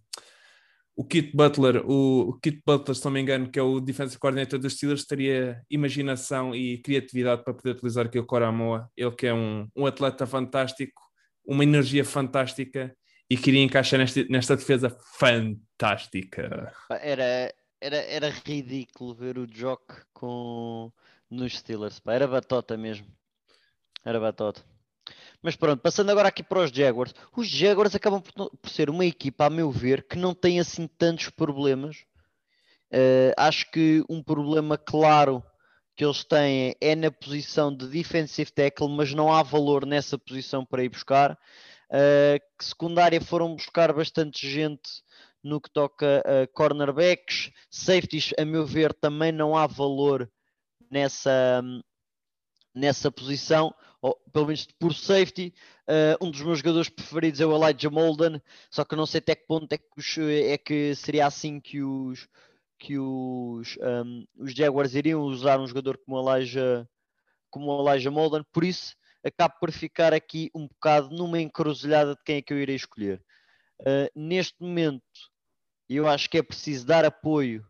[0.95, 4.19] o Kit Butler, o, o Kit Butler, se não me engano, que é o defensive
[4.19, 8.89] coordinator dos Steelers, teria imaginação e criatividade para poder utilizar aqui o Coramoa.
[8.97, 11.01] Ele que é um, um atleta fantástico,
[11.45, 12.95] uma energia fantástica
[13.29, 16.73] e queria encaixar nesta, nesta defesa fantástica.
[16.89, 19.83] Era, era, era ridículo ver o Jock
[20.13, 20.91] com
[21.29, 22.13] nos Steelers, pá.
[22.13, 23.07] era batota mesmo.
[24.03, 24.63] Era batota.
[25.41, 27.13] Mas pronto, passando agora aqui para os Jaguars.
[27.35, 30.87] Os Jaguars acabam por, por ser uma equipa, a meu ver, que não tem assim
[30.87, 32.05] tantos problemas.
[32.91, 35.43] Uh, acho que um problema claro
[35.95, 40.65] que eles têm é na posição de defensive tackle, mas não há valor nessa posição
[40.65, 41.37] para ir buscar.
[41.89, 45.01] Uh, que secundária foram buscar bastante gente
[45.43, 47.51] no que toca a cornerbacks.
[47.69, 50.29] Safeties, a meu ver, também não há valor
[50.89, 51.61] nessa,
[52.73, 55.53] nessa posição ou pelo menos por safety.
[55.87, 59.35] Uh, um dos meus jogadores preferidos é o Elijah Molden, só que não sei até
[59.35, 62.27] que ponto é que, os, é que seria assim que os
[62.79, 66.87] que os, um, os Jaguars iriam usar um jogador como o Elijah,
[67.49, 72.37] como Elijah Molden, por isso acabo por ficar aqui um bocado numa encruzilhada de quem
[72.37, 73.19] é que eu irei escolher.
[73.81, 75.03] Uh, neste momento,
[75.89, 77.65] eu acho que é preciso dar apoio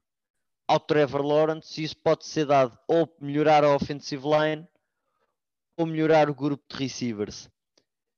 [0.67, 4.67] ao Trevor Lawrence, e isso pode ser dado ou melhorar a offensive line
[5.77, 7.49] ou melhorar o grupo de receivers.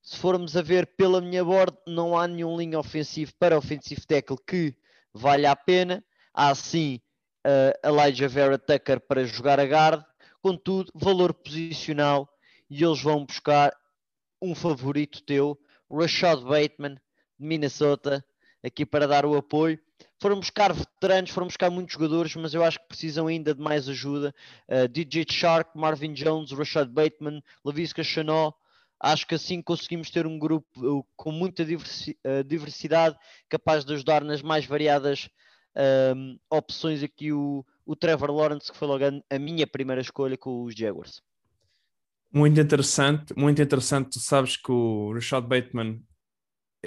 [0.01, 4.37] Se formos a ver pela minha board, não há nenhum linha ofensivo para offensive tackle
[4.47, 4.73] que
[5.13, 6.03] valha a pena.
[6.33, 7.01] Há sim
[7.45, 10.03] uh, Elijah Vera Tucker para jogar a guard.
[10.41, 12.29] Contudo, valor posicional
[12.69, 13.75] e eles vão buscar
[14.41, 15.59] um favorito teu,
[15.91, 18.25] Rashad Bateman, de Minnesota,
[18.63, 19.79] aqui para dar o apoio.
[20.21, 23.87] Foram buscar veteranos, foram buscar muitos jogadores, mas eu acho que precisam ainda de mais
[23.87, 24.35] ajuda.
[24.67, 28.53] Uh, DJ Shark, Marvin Jones, Rashad Bateman, Lavisca Chanel.
[28.99, 33.17] Acho que assim conseguimos ter um grupo uh, com muita uh, diversidade,
[33.47, 35.29] capaz de ajudar nas mais variadas
[35.73, 40.37] ehm, opções aqui o, o Trevor Lawrence, que foi logo a, a minha primeira escolha
[40.37, 41.21] com os Jaguars.
[42.31, 44.11] Muito interessante, muito interessante.
[44.11, 46.01] Tu sabes que o Rashad Bateman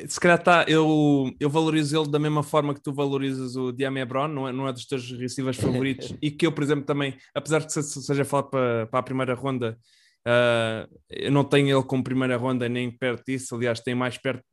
[0.07, 4.05] se calhar tá, eu, eu valorizo ele da mesma forma que tu valorizas o Diame
[4.05, 7.17] Brown, não é, não é dos teus receivers favoritos, e que eu, por exemplo, também,
[7.35, 9.79] apesar de que seja falar para, para a primeira ronda,
[10.27, 14.45] uh, eu não tenho ele como primeira ronda nem perto disso, aliás, tem mais perto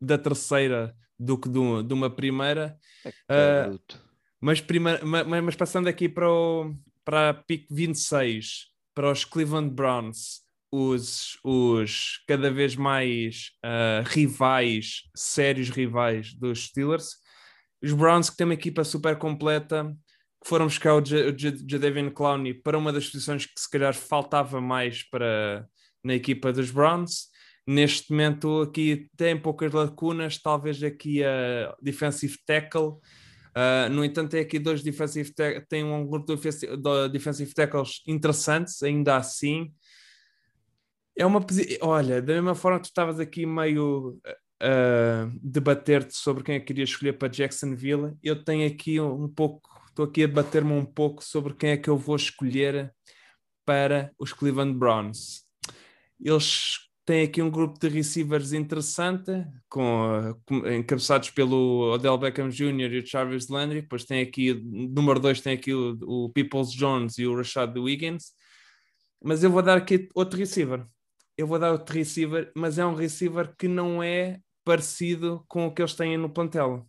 [0.00, 2.76] da terceira do que do, de uma primeira.
[3.28, 3.80] É uh,
[4.40, 6.72] mas, primeira, mas, mas, passando aqui para, o,
[7.04, 15.02] para a pick 26, para os Cleveland Browns, os, os cada vez mais uh, rivais,
[15.14, 17.16] sérios rivais dos Steelers.
[17.82, 19.84] Os Browns, que têm uma equipa super completa,
[20.42, 25.02] que foram buscar o Jadavian Clowney para uma das posições que se calhar faltava mais
[25.08, 25.66] para,
[26.02, 27.28] na equipa dos Browns.
[27.66, 32.98] Neste momento aqui tem poucas lacunas, talvez aqui a defensive tackle.
[33.56, 35.32] Uh, no entanto, tem aqui dois defensive
[35.68, 39.72] tem um grupo de defensive tackles interessantes, ainda assim.
[41.18, 41.44] É uma
[41.80, 44.20] olha, da mesma forma que tu estavas aqui meio
[44.60, 49.28] a uh, debater-te sobre quem é que queria escolher para Jacksonville, eu tenho aqui um,
[49.28, 52.92] pouco, estou aqui a debater-me um pouco sobre quem é que eu vou escolher
[53.64, 55.44] para os Cleveland Browns.
[56.22, 59.30] Eles têm aqui um grupo de receivers interessante,
[59.70, 62.92] com, com, encabeçados pelo Odell Beckham Jr.
[62.92, 63.82] e o Travis Landry.
[63.82, 68.32] Depois tem aqui, número 2, tem aqui o, o Peoples Jones e o Rashad Wiggins.
[69.22, 70.86] Mas eu vou dar aqui outro receiver
[71.36, 75.70] eu vou dar outro receiver, mas é um receiver que não é parecido com o
[75.72, 76.86] que eles têm no plantel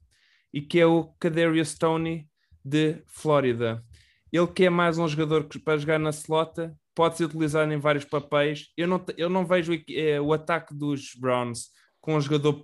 [0.54, 2.28] e que é o Kadarius Stoney
[2.64, 3.84] de Flórida.
[4.32, 8.06] Ele que é mais um jogador para jogar na slot pode ser utilizado em vários
[8.06, 8.70] papéis.
[8.76, 11.68] Eu não, eu não vejo é, o ataque dos Browns
[12.02, 12.62] com um jogador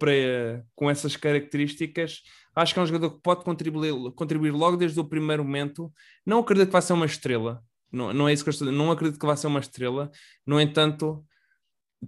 [0.76, 2.22] com essas características.
[2.56, 5.92] Acho que é um jogador que pode contribuir, contribuir logo desde o primeiro momento.
[6.26, 7.62] Não acredito que vai ser uma estrela.
[7.92, 10.10] Não, não é isso que eu estou Não acredito que vai ser uma estrela.
[10.46, 11.24] No entanto,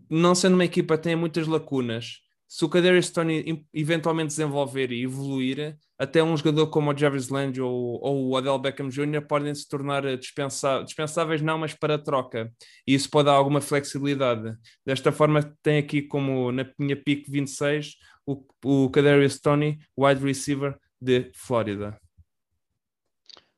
[0.09, 5.77] não sendo uma equipa tenha muitas lacunas, se o Kadarius Tony eventualmente desenvolver e evoluir,
[5.97, 9.25] até um jogador como o Jarvis Landry ou, ou o Adel Beckham Jr.
[9.27, 12.53] podem se tornar dispensa, dispensáveis, não, mas para troca.
[12.87, 14.55] E isso pode dar alguma flexibilidade.
[14.85, 20.77] Desta forma, tem aqui como na minha pick 26 o, o Kadarius Tony, wide receiver
[21.01, 21.99] de Flórida.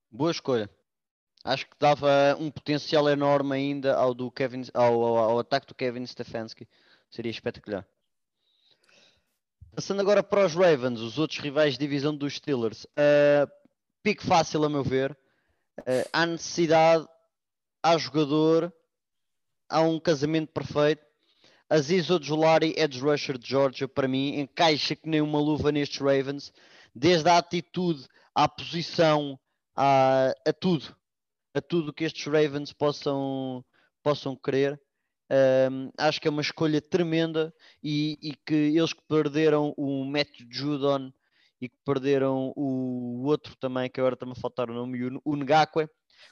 [0.09, 0.76] Boa escolha.
[1.47, 5.73] Acho que dava um potencial enorme ainda ao, do Kevin, ao, ao, ao ataque do
[5.73, 6.67] Kevin Stefanski.
[7.09, 7.87] Seria espetacular.
[9.73, 12.83] Passando agora para os Ravens, os outros rivais de divisão dos Steelers.
[12.83, 13.49] Uh,
[14.03, 15.17] pique fácil, a meu ver.
[15.79, 17.07] Uh, há necessidade,
[17.81, 18.73] há jogador,
[19.69, 21.05] há um casamento perfeito.
[21.69, 26.51] Aziz Ojulari, edge rusher de Georgia, para mim, encaixa que nem uma luva nestes Ravens,
[26.93, 29.39] desde a atitude, à posição,
[29.73, 30.96] a, a tudo
[31.57, 33.63] a tudo que estes Ravens possam,
[34.03, 34.79] possam querer.
[35.29, 37.53] Um, acho que é uma escolha tremenda
[37.83, 41.11] e, e, que eles que perderam o Matthew Judon
[41.59, 45.89] e que perderam o outro também, que agora está-me a faltar o nome, o Ngakwe,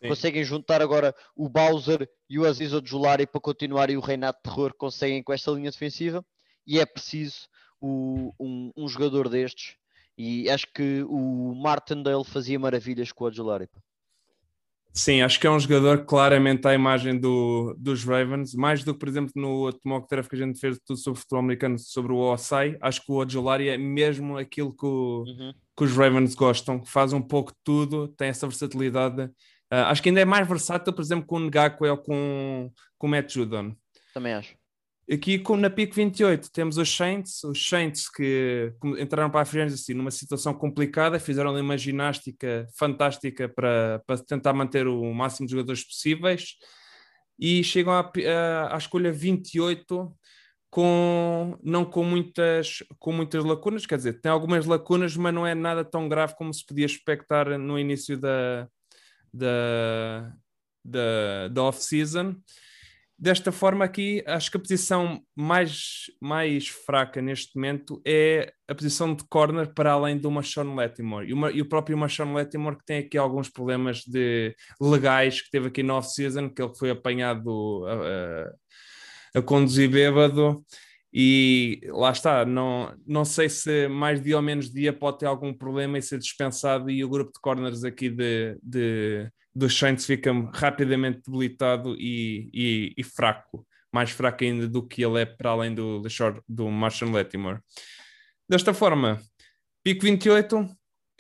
[0.08, 4.74] conseguem juntar agora o Bowser e o Aziz Ojulari para continuarem o reinado de terror
[4.74, 6.26] conseguem com esta linha defensiva
[6.66, 7.48] e é preciso
[7.82, 9.76] o, um, um, jogador destes
[10.18, 13.70] e acho que o Martindale fazia maravilhas com o Ojulari.
[14.98, 19.00] Sim, acho que é um jogador claramente à imagem do, dos Ravens, mais do que,
[19.00, 22.14] por exemplo, no outro mock draft que a gente fez tudo sobre futebol americano, sobre
[22.14, 22.78] o Osai.
[22.80, 25.54] Acho que o Odjolari é mesmo aquilo que, o, uhum.
[25.76, 29.24] que, os Ravens gostam, faz um pouco de tudo, tem essa versatilidade.
[29.24, 33.08] Uh, acho que ainda é mais versátil, por exemplo, com o Ngakwe ou com, com
[33.08, 33.76] o Matt Judon.
[34.14, 34.56] Também acho.
[35.12, 40.10] Aqui na PIC 28 temos os Saints, os Saints que entraram para a assim, numa
[40.10, 45.84] situação complicada, fizeram ali uma ginástica fantástica para, para tentar manter o máximo de jogadores
[45.86, 46.56] possíveis
[47.40, 50.12] e chegam à, à, à escolha 28
[50.72, 55.54] com, não com muitas, com muitas lacunas, quer dizer, tem algumas lacunas, mas não é
[55.54, 58.68] nada tão grave como se podia expectar no início da,
[59.32, 60.34] da,
[60.84, 62.36] da, da off-season.
[63.18, 69.16] Desta forma aqui, acho que a posição mais, mais fraca neste momento é a posição
[69.16, 71.32] de corner para além do Marshawn Latimore.
[71.32, 75.68] E, e o próprio Marshawn Latimore que tem aqui alguns problemas de, legais que teve
[75.68, 80.62] aqui no off-season, que ele foi apanhado a, a, a conduzir bêbado
[81.18, 85.54] e lá está, não, não sei se mais dia ou menos dia pode ter algum
[85.54, 90.32] problema e ser dispensado e o grupo de corners aqui de, de dos Saints fica
[90.54, 95.74] rapidamente debilitado e, e, e, fraco, mais fraco ainda do que ele é para além
[95.74, 96.10] do, do,
[96.48, 97.60] do Marshall Latimore.
[98.50, 99.22] Desta forma,
[99.82, 100.68] pico 28,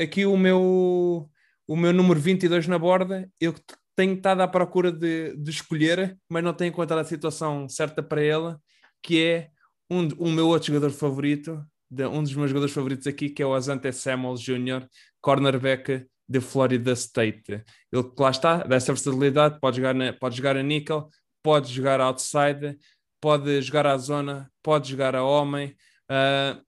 [0.01, 1.29] aqui o meu,
[1.65, 3.55] o meu número 22 na borda, eu
[3.95, 8.21] tenho estado à procura de, de escolher, mas não tenho encontrado a situação certa para
[8.21, 8.55] ele,
[9.01, 9.49] que é
[9.89, 13.45] um, um meu outro jogador favorito, de, um dos meus jogadores favoritos aqui, que é
[13.45, 14.85] o Asante Samuel Jr.,
[15.21, 17.63] cornerback de Florida State.
[17.91, 21.09] Ele lá está, dessa versatilidade, pode jogar, na, pode jogar a níquel,
[21.43, 22.77] pode jogar outside,
[23.21, 25.75] pode jogar à zona, pode jogar a homem.
[26.09, 26.63] Uh,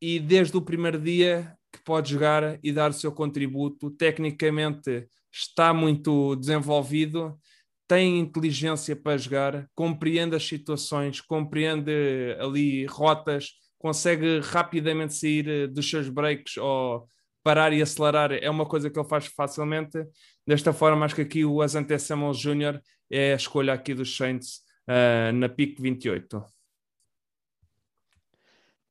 [0.00, 3.90] e desde o primeiro dia que pode jogar e dar o seu contributo.
[3.90, 7.38] Tecnicamente está muito desenvolvido,
[7.86, 15.88] tem inteligência para jogar, compreende as situações, compreende ali rotas, consegue rapidamente sair eh, dos
[15.88, 17.06] seus breaks ou
[17.48, 18.30] parar e acelerar.
[18.30, 20.06] É uma coisa que ele faz facilmente.
[20.46, 22.78] Desta forma, acho que aqui o Asante Samuel Jr.
[23.10, 26.44] é a escolha aqui dos Saints uh, na PIC 28.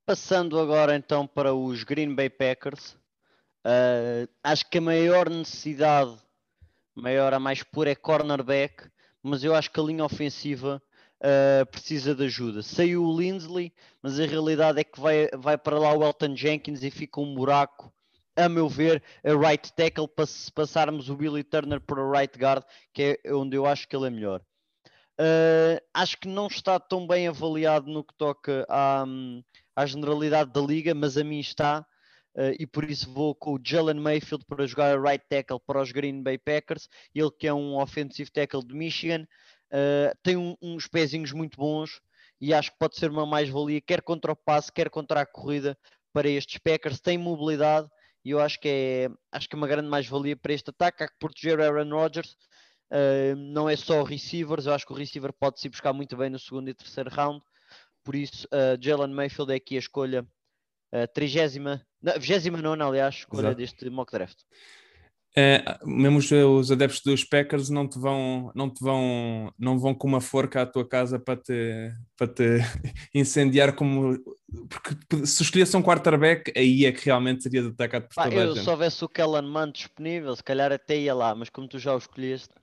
[0.07, 2.93] Passando agora então para os Green Bay Packers,
[3.63, 6.17] uh, acho que a maior necessidade,
[6.95, 8.89] maior a mais pura, é cornerback,
[9.21, 10.81] mas eu acho que a linha ofensiva
[11.21, 12.63] uh, precisa de ajuda.
[12.63, 16.81] Saiu o Lindsley, mas a realidade é que vai, vai para lá o Elton Jenkins
[16.81, 17.93] e fica um buraco,
[18.37, 22.37] a meu ver, a right tackle para se passarmos o Billy Turner para o right
[22.37, 22.63] guard,
[22.93, 24.41] que é onde eu acho que ele é melhor.
[25.19, 28.65] Uh, acho que não está tão bem avaliado no que toca.
[29.05, 29.43] Um,
[29.77, 31.85] à generalidade da liga, mas a mim está.
[32.35, 35.79] Uh, e por isso vou com o Jalen Mayfield para jogar a right tackle para
[35.79, 36.89] os Green Bay Packers.
[37.13, 39.27] Ele que é um offensive tackle de Michigan,
[39.71, 42.01] uh, tem um, uns pezinhos muito bons
[42.41, 45.77] e acho que pode ser uma mais-valia, quer contra o passe, quer contra a corrida
[46.11, 46.99] para estes Packers.
[46.99, 47.87] Tem mobilidade
[48.27, 51.01] e eu acho que é, acho que é uma grande mais-valia para este ataque.
[51.01, 52.35] Há que proteger Aaron Rodgers.
[52.91, 56.29] Uh, não é só receivers, eu acho que o receiver pode se buscar muito bem
[56.29, 57.41] no segundo e terceiro round.
[58.03, 60.27] Por isso, uh, Jalen Mayfield é aqui a escolha
[60.93, 61.81] uh, trigésima,
[62.19, 63.55] vigésima nona, aliás, escolha Exato.
[63.55, 64.39] deste mock draft.
[65.39, 69.93] É, mesmo os, os, adeptos dos Packers não te vão não te vão não vão
[69.93, 72.57] com uma forca à tua casa para te para te
[73.13, 74.17] incendiar como
[74.67, 78.55] porque se escolhesse um quarterback aí é que realmente seria atacado por Pá, toda eu,
[78.55, 81.93] Se houvesse o Kellen Mann disponível se calhar até ia lá mas como tu já
[81.93, 82.55] o escolheste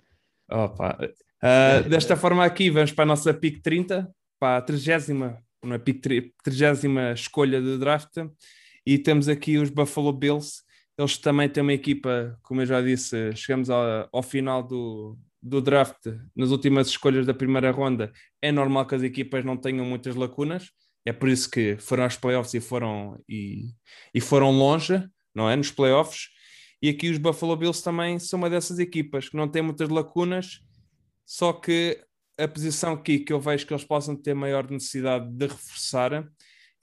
[0.51, 0.99] Opa.
[1.01, 7.13] Uh, desta forma aqui vamos para a nossa pick 30 para a 30 uma 30
[7.15, 8.17] escolha de draft
[8.87, 10.64] e temos aqui os Buffalo Bills.
[10.97, 15.61] Eles também têm uma equipa, como eu já disse, chegamos ao, ao final do, do
[15.61, 18.13] draft, nas últimas escolhas da primeira ronda.
[18.41, 20.71] É normal que as equipas não tenham muitas lacunas,
[21.05, 23.67] é por isso que foram aos playoffs e foram, e,
[24.15, 25.57] e foram longe, não é?
[25.57, 26.29] Nos playoffs.
[26.81, 30.61] E aqui os Buffalo Bills também são uma dessas equipas que não têm muitas lacunas,
[31.27, 32.01] só que
[32.39, 36.29] a posição aqui que eu vejo que eles possam ter maior necessidade de reforçar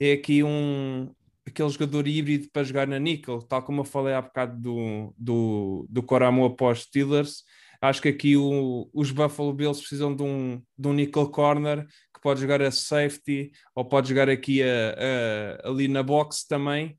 [0.00, 1.12] é aqui um
[1.46, 5.86] aquele jogador híbrido para jogar na Nickel, tal como eu falei há bocado do, do,
[5.88, 7.44] do Coramo após Steelers.
[7.80, 11.84] Acho que aqui o, os Buffalo Bills precisam de um, de um nickel corner
[12.14, 14.66] que pode jogar a safety ou pode jogar aqui a,
[15.66, 16.96] a, ali na box também.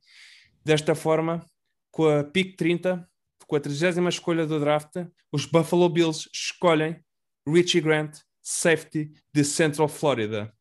[0.65, 1.45] Desta forma,
[1.89, 3.07] com a pick 30,
[3.47, 6.99] com a 30 escolha do draft, os Buffalo Bills escolhem
[7.47, 10.53] Richie Grant safety de Central Florida.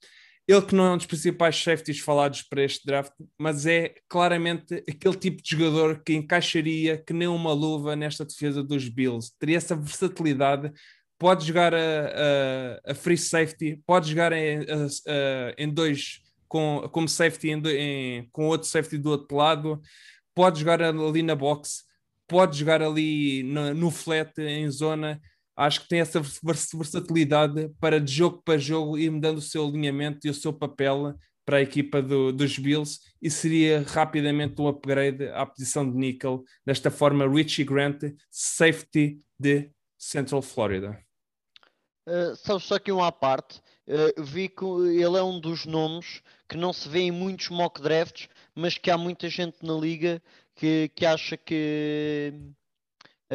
[0.46, 4.82] Ele que não é um dos principais safeties falados para este draft, mas é claramente
[4.88, 9.32] aquele tipo de jogador que encaixaria que nem uma luva nesta defesa dos Bills.
[9.38, 10.72] Teria essa versatilidade,
[11.16, 17.08] pode jogar a, a, a free safety, pode jogar em, a, em dois com, como
[17.08, 19.80] safety em, em, com outro safety do outro lado,
[20.34, 21.84] pode jogar ali na box,
[22.26, 25.20] pode jogar ali no, no flat em zona
[25.66, 30.26] acho que tem essa versatilidade para de jogo para jogo ir mudando o seu alinhamento
[30.26, 35.28] e o seu papel para a equipa do, dos Bills e seria rapidamente um upgrade
[35.28, 36.44] à posição de nickel.
[36.64, 40.98] Desta forma, Richie Grant, safety de Central Florida.
[42.08, 46.56] Uh, só aqui uma à parte, uh, vi que ele é um dos nomes que
[46.56, 50.20] não se vê em muitos mock drafts, mas que há muita gente na liga
[50.56, 52.34] que, que acha que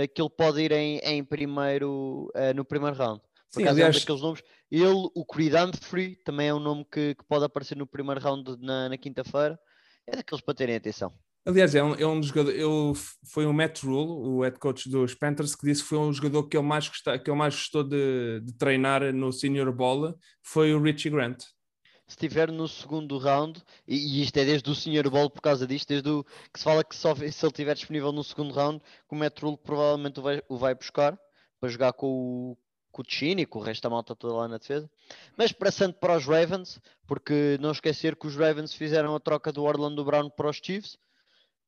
[0.06, 3.22] que ele pode ir em, em primeiro, uh, no primeiro round.
[3.52, 3.96] Por Sim, acaso aliás...
[3.96, 4.44] é um daqueles nomes.
[4.70, 8.58] Ele, o Creed Humphrey, também é um nome que, que pode aparecer no primeiro round
[8.60, 9.58] na, na quinta-feira.
[10.06, 11.14] É daqueles para terem atenção.
[11.46, 12.60] Aliás, é um, é um dos jogadores.
[12.60, 12.94] Eu,
[13.32, 16.44] foi o Matt Rule, o head coach dos Panthers, que disse que foi um jogador
[16.44, 20.14] que ele mais, gostou, que ele mais gostou de, de treinar no Senior Bowl.
[20.44, 21.44] Foi o Richie Grant
[22.08, 25.10] se estiver no segundo round, e, e, isto é desde o Sr.
[25.10, 28.14] Ball por causa disto, desde o que se fala que só, se ele estiver disponível
[28.14, 31.20] no segundo round, que o Rule provavelmente o vai, o vai buscar
[31.60, 32.58] para jogar com o,
[32.92, 33.04] com
[33.50, 34.90] com o resto da malta toda lá na defesa.
[35.36, 39.64] Mas passando para os Ravens, porque não esquecer que os Ravens fizeram a troca do
[39.64, 40.94] Orlando Brown para os Chiefs,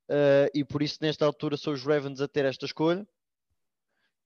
[0.08, 3.06] uh, e por isso nesta altura são os Ravens a ter esta escolha.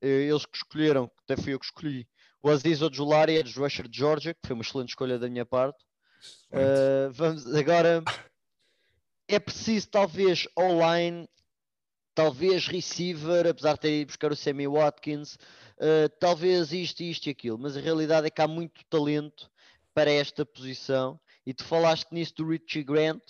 [0.00, 2.06] Uh, eles que escolheram, até fui eu que escolhi,
[2.40, 5.82] o Aziz Ojulari, edge rusher de Georgia, que foi uma excelente escolha da minha parte.
[6.52, 8.02] Uh, vamos agora.
[9.26, 11.28] É preciso, talvez, online,
[12.14, 15.34] talvez receiver, apesar de ter ido buscar o Sammy Watkins,
[15.78, 19.50] uh, talvez isto, isto e aquilo, mas a realidade é que há muito talento
[19.92, 21.18] para esta posição.
[21.46, 23.22] E tu falaste nisso do Richie Grant.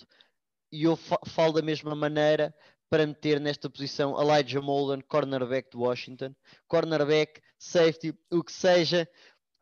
[0.71, 2.53] e eu fa falo da mesma maneira
[2.89, 6.35] para meter nesta posição Elijah Molden, cornerback de Washington,
[6.67, 9.07] cornerback, safety, o que seja,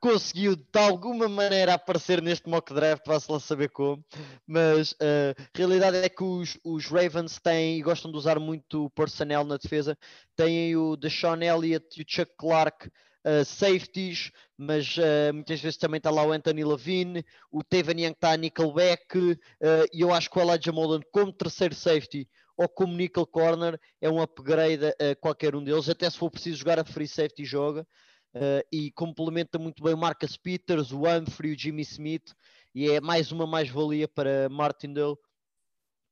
[0.03, 4.03] conseguiu de alguma maneira aparecer neste mock draft, vá-se lá saber como,
[4.45, 8.83] mas uh, a realidade é que os, os, Ravens têm e gostam de usar muito
[8.83, 9.97] o personnel na defesa,
[10.35, 15.99] têm o Deshaun Elliott e o Chuck Clark uh, safeties, mas uh, muitas vezes também
[15.99, 19.37] está lá o Anthony Levine, o Tevan Young está a nickelback,
[19.93, 22.27] e eu acho que o Elijah Molden como terceiro safety
[22.57, 26.57] ou como nickel corner é um upgrade a qualquer um deles, até se for preciso
[26.57, 27.87] jogar a free safety joga,
[28.35, 32.33] uh, e complementa muito bem o Marcus Peters, o Humphrey, o Jimmy Smith,
[32.73, 35.15] e é mais uma mais-valia para Martindale.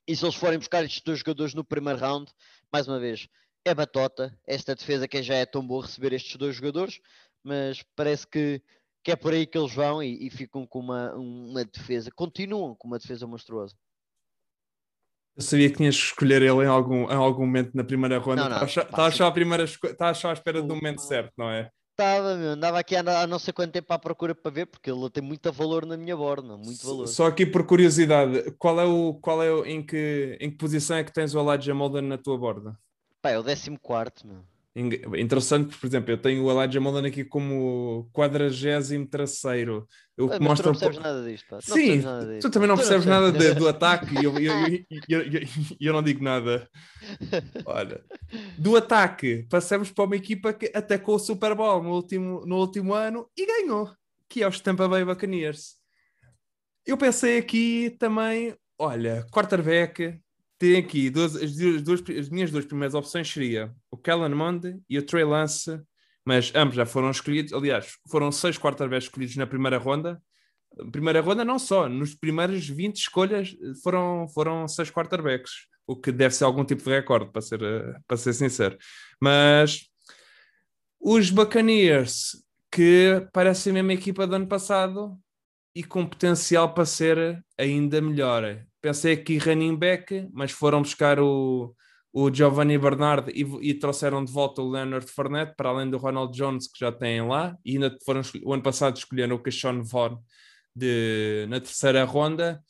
[0.08, 2.32] E se eles forem buscar estes dois jogadores no primeiro round,
[2.72, 3.28] mais uma vez,
[3.64, 7.00] é batota esta defesa que já é tão boa receber estes dois jogadores,
[7.44, 8.62] mas parece que,
[9.04, 12.76] que é por aí que eles vão e, e ficam com uma, uma defesa, continuam
[12.76, 13.76] com uma defesa monstruosa.
[15.36, 18.66] Eu sabia que tinhas que escolher ele em algum, em algum momento na primeira ronda.
[18.66, 21.72] Estava só, a primeira, está só à espera do momento certo, não é?
[22.38, 22.52] Meu.
[22.52, 25.52] Andava aqui há não sei quanto tempo à procura para ver, porque ele tem muito
[25.52, 27.08] valor na minha borda, muito valor.
[27.08, 30.98] Só aqui por curiosidade, qual é o, qual é o, em que, em que posição
[30.98, 32.78] é que tens o Elijah Molden na tua borda?
[33.22, 33.72] Pá, é o 14
[34.26, 34.44] meu.
[34.74, 39.86] Interessante, por exemplo, eu tenho o Elijah Mullen aqui como 43 terceiro.
[40.16, 41.60] Eu Mas mostro tu não percebes nada disto, pá.
[41.60, 42.42] Sim, nada disto.
[42.48, 44.54] tu também não tu percebes não nada de, do ataque e eu, eu,
[45.10, 45.42] eu, eu,
[45.78, 46.70] eu, não digo nada.
[47.66, 48.02] Olha,
[48.58, 52.94] do ataque, passamos para uma equipa que atacou o Super Bowl no último, no último
[52.94, 53.92] ano e ganhou,
[54.30, 55.76] que é os Tampa Bay Buccaneers.
[56.86, 60.18] Eu pensei aqui também, olha, quarterback,
[60.62, 65.00] tem aqui duas, as, duas, as minhas duas primeiras opções seria o Kellen Mond e
[65.00, 65.82] o Trey Lance,
[66.24, 67.52] mas ambos já foram escolhidos.
[67.52, 70.22] Aliás, foram seis quarterbacks escolhidos na primeira ronda.
[70.92, 75.52] Primeira ronda não só, nos primeiros 20 escolhas foram, foram seis quarterbacks,
[75.88, 77.60] o que deve ser algum tipo de recorde, para ser,
[78.08, 78.78] para ser sincero.
[79.20, 79.90] Mas
[81.00, 82.36] os Buccaneers,
[82.72, 85.18] que parecem a mesma equipa do ano passado
[85.74, 91.76] e com potencial para ser ainda melhor pensei aqui running back, mas foram buscar o,
[92.12, 96.36] o Giovanni Bernard e, e, trouxeram de volta o Leonard Fournette, para além do Ronald
[96.36, 100.18] Jones que já têm lá, e ainda foram, o ano passado escolheram o Cachon Vaughn
[100.76, 102.62] de, na terceira ronda.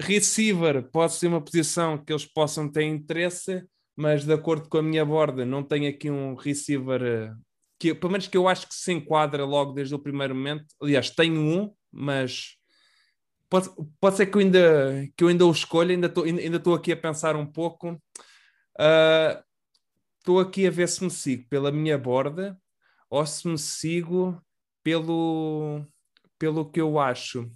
[0.00, 3.64] Receiver pode ser uma posição que eles possam ter interesse,
[3.96, 7.32] mas de acordo com a minha borda, não tenho aqui um receiver eh,
[7.80, 10.66] que, pelo menos que eu acho que se enquadra logo desde o primeiro momento.
[10.80, 12.57] Aliás, tenho um, mas
[13.48, 13.70] pode,
[14.00, 16.92] pode ser que eu ainda, que eu ainda o escolha, ainda estou ainda, ainda aqui
[16.92, 17.92] a pensar um pouco.
[18.78, 19.42] Uh,
[20.18, 22.58] estou aqui a ver se me sigo pela minha borda
[23.10, 24.40] ou se me sigo
[24.82, 25.84] pelo,
[26.38, 27.50] pelo que eu acho.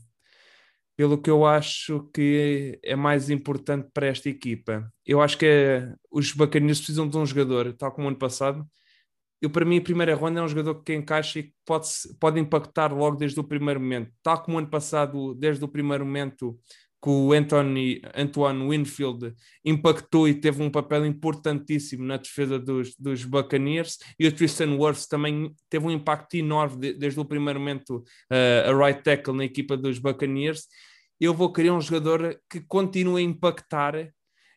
[0.97, 4.91] Pelo que eu acho que é mais importante para esta equipa.
[5.07, 8.67] Eu acho que é, os bacaninhos precisam de um jogador, tal como ano passado,
[9.43, 11.89] eu para mim a primeira ronda é um jogador que encaixa e pode,
[12.21, 16.57] pode impactar logo desde o primeiro momento, tal como ano passado, desde o primeiro momento
[17.03, 19.35] que o Anthony, Antoine Winfield
[19.65, 23.99] impactou e teve um papel importantíssimo na defesa dos, dos Buccaneers.
[24.17, 28.71] E o Tristan Wirfs também teve um impacto enorme de, desde o primeiro momento uh,
[28.71, 30.69] a right tackle na equipa dos Buccaneers.
[31.21, 34.13] Eu vou querer um jogador que continue a impactar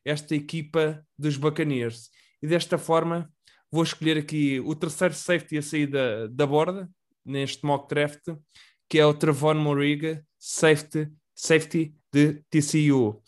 [0.06, 2.12] esta equipa dos Buccaneers.
[2.44, 3.28] E desta forma
[3.76, 6.90] Vou escolher aqui o terceiro safety a sair da, da borda,
[7.26, 8.24] neste mock draft,
[8.88, 13.22] que é o Trevon Moriga, safety, safety de TCU.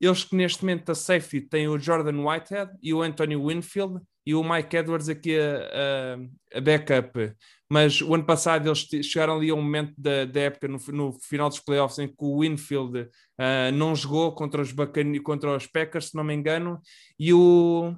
[0.00, 4.34] Eles que neste momento a safety têm o Jordan Whitehead e o Anthony Winfield e
[4.34, 7.32] o Mike Edwards aqui a, a, a backup.
[7.70, 11.12] Mas o ano passado eles chegaram ali a um momento da, da época, no, no,
[11.12, 15.68] final dos playoffs, em que o Winfield uh, não jogou contra os, Bacan contra os
[15.68, 16.80] Packers, se não me engano,
[17.16, 17.94] e o,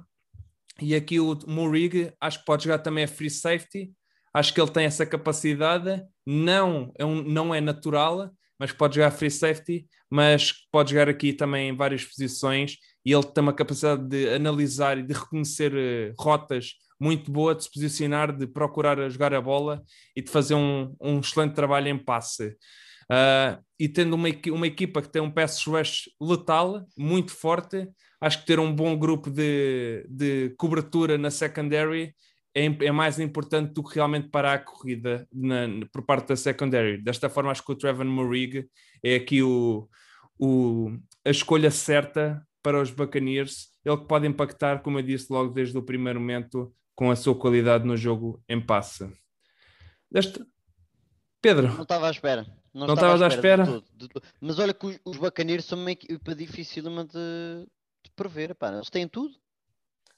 [0.81, 3.91] e aqui o Murig, acho que pode jogar também a free safety.
[4.33, 6.03] Acho que ele tem essa capacidade.
[6.25, 9.87] Não é, um, não é natural, mas pode jogar free safety.
[10.09, 12.77] Mas pode jogar aqui também em várias posições.
[13.05, 17.63] E ele tem uma capacidade de analisar e de reconhecer uh, rotas muito boa, de
[17.63, 19.81] se posicionar, de procurar jogar a bola
[20.15, 22.57] e de fazer um, um excelente trabalho em passe.
[23.09, 27.87] Uh, e tendo uma, uma equipa que tem um pass rush letal, muito forte,
[28.21, 32.13] acho que ter um bom grupo de, de cobertura na secondary
[32.53, 37.01] é, é, mais importante do que realmente parar a corrida na, por parte da secondary.
[37.01, 38.67] Desta forma, acho que o Trevor Morig
[39.03, 39.87] é aqui o,
[40.37, 40.91] o,
[41.23, 43.69] a escolha certa para os Buccaneers.
[43.85, 47.35] Ele que pode impactar, como eu disse logo desde o primeiro momento, com a sua
[47.35, 49.09] qualidade no jogo em passe.
[50.11, 50.45] Desta...
[51.41, 51.69] Pedro.
[51.69, 52.45] Não estava à espera.
[52.73, 53.65] Não Não estava estavas à de espera?
[53.65, 54.23] todo, de todo.
[54.41, 57.67] Mas olha que os, os Buccaneers são uma equipa difícil de, de
[58.23, 58.55] prever.
[58.55, 58.71] Pá.
[58.73, 59.33] Eles têm tudo.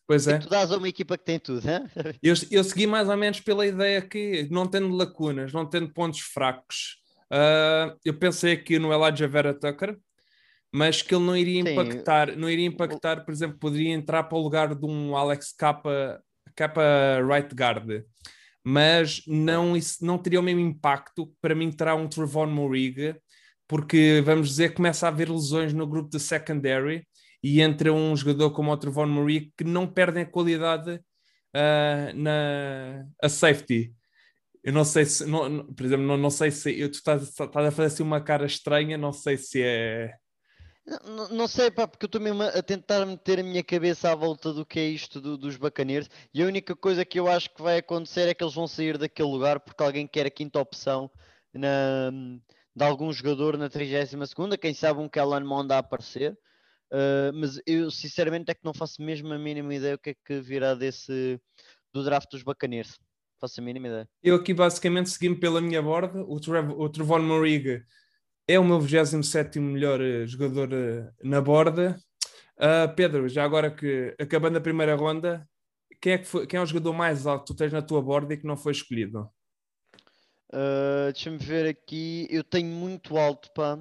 [0.08, 0.38] Pois é.
[0.38, 1.84] Tu dás a uma equipa que tem tudo, hein?
[2.22, 6.20] Eu, eu segui mais ou menos pela ideia que, não tendo lacunas, não tendo pontos
[6.20, 9.98] fracos, ah, eu pensei aqui no Elijah Vera Tucker,
[10.72, 11.72] mas que ele não iria Sim.
[11.72, 16.22] impactar, não iria impactar, por exemplo, poderia entrar para o lugar de um Alex Capa,
[16.56, 16.82] Capa
[17.26, 18.04] right guard,
[18.64, 23.16] mas não, isso não teria o mesmo impacto para mim terá um Trevon Morig,
[23.66, 27.08] porque vamos dizer, começa a haver lesões no grupo de secondary
[27.44, 31.00] e entra um jogador como o Trevon Morig que não perdem a qualidade
[31.54, 33.94] ah, na a safety.
[34.64, 37.68] Eu não sei se, não, por exemplo, não, não sei se eu, tu estás, estás
[37.68, 40.14] a fazer assim uma cara estranha, não sei se é.
[41.06, 44.16] Não, não- sei, pá, porque eu estou mesmo a tentar meter a minha cabeça à
[44.16, 47.50] volta do que é isto do- dos Buccaneers e a única coisa que eu acho
[47.54, 50.60] que vai acontecer é que eles vão sair daquele lugar porque alguém quer a quinta
[50.60, 51.10] opção
[51.54, 52.10] na,
[52.76, 56.38] de algum jogador na 32ª, quem sabe um Kellen Mond a aparecer.
[56.92, 60.16] Uh, mas eu sinceramente é que não faço mesmo a mínima ideia o que é
[60.26, 61.40] que virá desse
[61.94, 63.00] do draft dos Buccaneers.
[63.40, 64.10] Faço a mínima ideia.
[64.22, 66.22] Eu aqui basicamente segui-me pela minha borda.
[66.24, 67.84] O, Trev, o Trevon Morig
[68.48, 71.98] é o meu 27 melhor eh, jogador eh, na borda.
[72.58, 75.50] Ah, Pedro, já agora que acabando a primeira ronda,
[76.00, 78.02] quem é, que foi, quem é o jogador mais alto que tu tens na tua
[78.02, 79.28] borda e que não foi escolhido?
[80.54, 82.28] Uh, Deixa-me ver aqui.
[82.30, 83.80] Eu tenho muito alto, pá.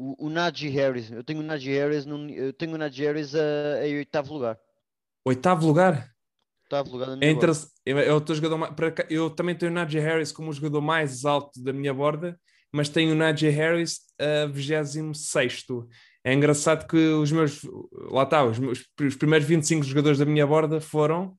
[0.00, 1.10] O, o Najee Harris.
[1.10, 4.56] Eu tenho o Najee Harris, num- eu tenho o Najee Harris a, em oitavo lugar.
[5.24, 6.08] Oitavo lugar?
[6.64, 7.46] Oitavo lugar da É minha borda.
[7.52, 8.74] interess- é é o teu jogador
[9.10, 12.38] Eu também tenho o Najee Harris como o jogador mais alto da minha borda,
[12.72, 15.64] mas tenho o Najee Harris a 26.
[16.24, 17.62] É engraçado que os meus.
[18.10, 21.36] Lá está, os, meus, os primeiros 25 jogadores da minha borda foram,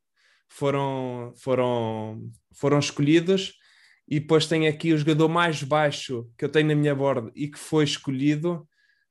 [0.49, 3.53] foram, foram, foram escolhidos.
[4.09, 7.47] E depois tenho aqui o jogador mais baixo que eu tenho na minha borda e
[7.47, 8.67] que foi escolhido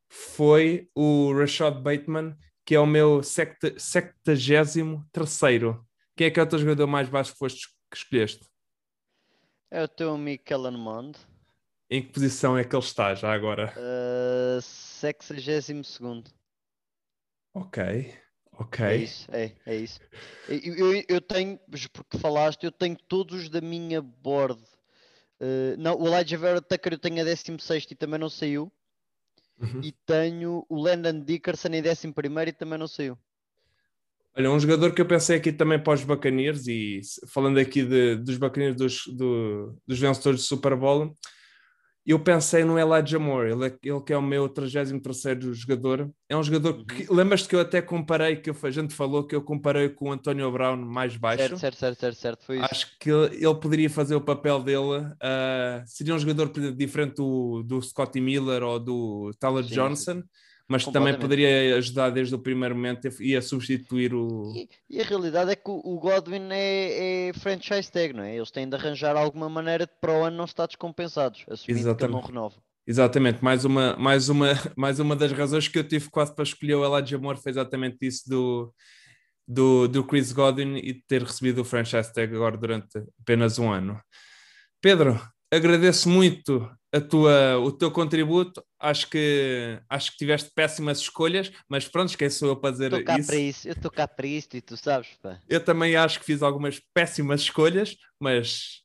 [0.09, 2.37] foi o Rashad Bateman,
[2.67, 4.75] que é o meu 73
[5.13, 5.87] terceiro.
[6.17, 8.45] Quem é que é o teu jogador mais baixo que foste que escolheste?
[9.71, 11.17] É o teu amigo Kellen Mond.
[11.89, 13.73] Em que posição é que ele está já agora?
[13.77, 15.85] Uh, 62
[17.55, 18.15] Ok,
[18.53, 18.85] ok.
[18.85, 20.01] É isso, é, é isso.
[20.49, 21.59] Eu, eu, eu tenho,
[21.93, 24.61] porque falaste, eu tenho todos da minha board.
[25.41, 28.73] Uh, não, o Elijah Vera Tucker eu tenho a 16 e também não saiu.
[29.61, 29.81] Uhum.
[29.83, 33.19] E tenho o Landon Dickerson em 11 e também não saiu.
[34.37, 38.17] Olha, um jogador que eu pensei aqui também para os Buccaneers, e falando aqui de-
[38.17, 41.17] dos Buccaneers dos, do- dos vencedores do Super Bowl,
[42.11, 46.11] eu pensei no Elijah Moore, ele, é- ele que é o meu 33º jogador.
[46.29, 49.35] É um jogador que, lembras-te que eu até comparei, que eu- a gente falou que
[49.37, 51.43] eu comparei com o Antonio Brown mais baixo?
[51.43, 52.45] Certo, certo, certo, certo, certo.
[52.47, 52.69] Foi isso.
[52.71, 54.79] Acho que ele poderia fazer o papel dele.
[55.23, 60.23] ah, seria um jogador diferente do, do Scotty Miller ou do Tyler Sim, sim, Johnson,
[60.69, 64.53] mas também poderia ajudar desde o primeiro momento e a substituir o.
[64.55, 68.37] E, e a realidade é que o, o Godwin é, é franchise tag, não é?
[68.37, 71.65] Eles têm de arranjar alguma maneira de para o ano não estar descompensados, assumindo
[71.97, 72.27] que ele não Exatamente.
[72.27, 72.57] renova.
[72.87, 76.75] Exatamente, mais uma, mais, uma, mais uma das razões que eu tive quase para escolher
[76.75, 78.75] o Elijah Moore foi exatamente isso do,
[79.47, 83.99] do, do Chris Godwin e ter recebido o franchise tag agora durante apenas um ano.
[84.83, 88.63] Pedro, agradeço muito a tua, o teu contributo.
[88.79, 93.05] Acho que, acho que tiveste péssimas escolhas, mas pronto, quem sou eu para dizer Estou
[93.05, 93.29] cá isso?
[93.29, 95.41] para isso, eu estou cá para isto e tu sabes, pá.
[95.49, 98.83] Eu também acho que fiz algumas péssimas escolhas, mas,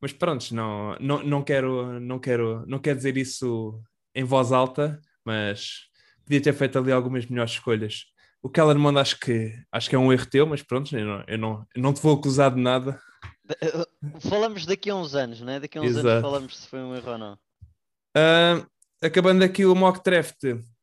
[0.00, 3.80] mas pronto, não, não, não, quero, não, quero, não quero dizer isso
[4.14, 5.86] em voz alta, mas
[6.24, 8.04] podia ter feito ali algumas melhores escolhas.
[8.42, 11.24] O Kellen Mond acho que, acho que é um erro teu, mas pronto, eu não,
[11.26, 13.00] eu não, eu não te vou acusar de nada.
[14.28, 15.60] Falamos daqui a uns anos, não é?
[15.60, 16.08] Daqui a uns Exato.
[16.08, 17.38] anos falamos se foi um erro ou não.
[19.02, 20.42] Acabando aqui o mock draft,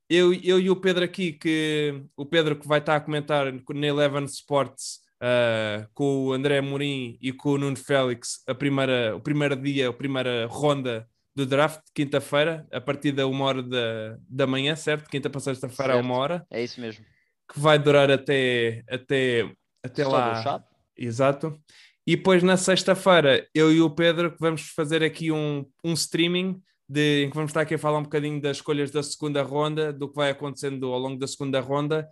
[0.09, 3.87] eu, eu e o Pedro aqui, que o Pedro que vai estar a comentar na
[3.87, 9.21] Eleven Sports ah, com o André Morim e com o Nuno Félix a primeira, o
[9.21, 14.45] primeiro dia, a primeira ronda do draft, quinta-feira, a partir da uma hora da, da
[14.45, 15.09] manhã, certo?
[15.09, 17.03] Quinta para sexta-feira a uma hora, É isso mesmo.
[17.51, 19.49] que vai durar até, até,
[19.83, 20.63] até Só lá.
[20.95, 21.59] Exato.
[22.05, 26.61] E depois na sexta-feira, eu e o Pedro que vamos fazer aqui um, um streaming
[26.93, 29.91] de, em que vamos estar aqui a falar um bocadinho das escolhas da segunda ronda,
[29.91, 32.07] do que vai acontecendo ao longo da segunda ronda.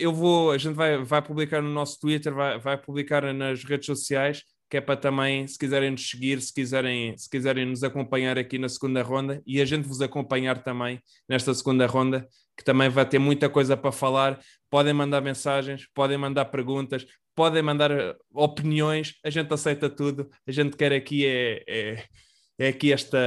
[0.00, 3.86] Eu vou, a gente vai, vai publicar no nosso Twitter, vai, vai publicar nas redes
[3.86, 8.38] sociais, que é para também, se quiserem nos seguir, se quiserem, se quiserem nos acompanhar
[8.38, 12.88] aqui na segunda ronda e a gente vos acompanhar também nesta segunda ronda, que também
[12.88, 14.40] vai ter muita coisa para falar.
[14.70, 20.28] Podem mandar mensagens, podem mandar perguntas, podem mandar eh, opiniões, a gente aceita tudo.
[20.46, 22.04] A gente quer aqui é, é,
[22.58, 23.18] é aqui esta.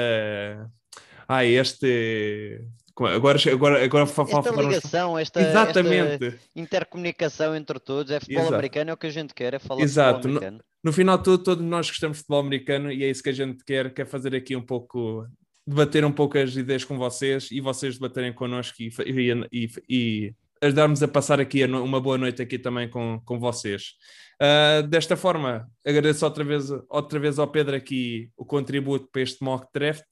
[1.27, 2.61] Ah, este.
[2.95, 6.25] Agora, agora, agora esta ligação, esta, Exatamente.
[6.25, 8.55] Esta intercomunicação entre todos, é futebol Exato.
[8.55, 10.15] americano, é o que a gente quer, é falar Exato.
[10.15, 10.57] futebol americano.
[10.57, 13.33] No, no final, tudo, todos nós gostamos de futebol americano e é isso que a
[13.33, 15.27] gente quer, quer fazer aqui um pouco,
[15.65, 18.91] debater um pouco as ideias com vocês e vocês debaterem connosco e,
[19.51, 23.93] e, e ajudar-nos a passar aqui uma boa noite aqui também com, com vocês.
[24.41, 29.43] Uh, desta forma, agradeço outra vez, outra vez ao Pedro aqui o contributo para este
[29.43, 30.07] mock draft.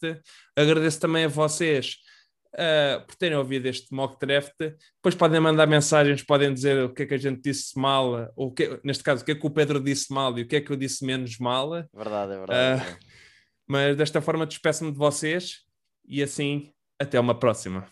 [0.56, 1.98] Agradeço também a vocês
[2.56, 4.56] uh, por terem ouvido este mock draft.
[4.58, 8.52] Depois podem mandar mensagens, podem dizer o que é que a gente disse mal, ou
[8.52, 10.62] que, neste caso, o que é que o Pedro disse mal e o que é
[10.62, 11.70] que eu disse menos mal.
[11.94, 12.82] Verdade, é verdade.
[12.82, 12.98] Uh,
[13.68, 15.66] mas desta forma despeço-me de vocês
[16.08, 17.88] e assim até uma próxima.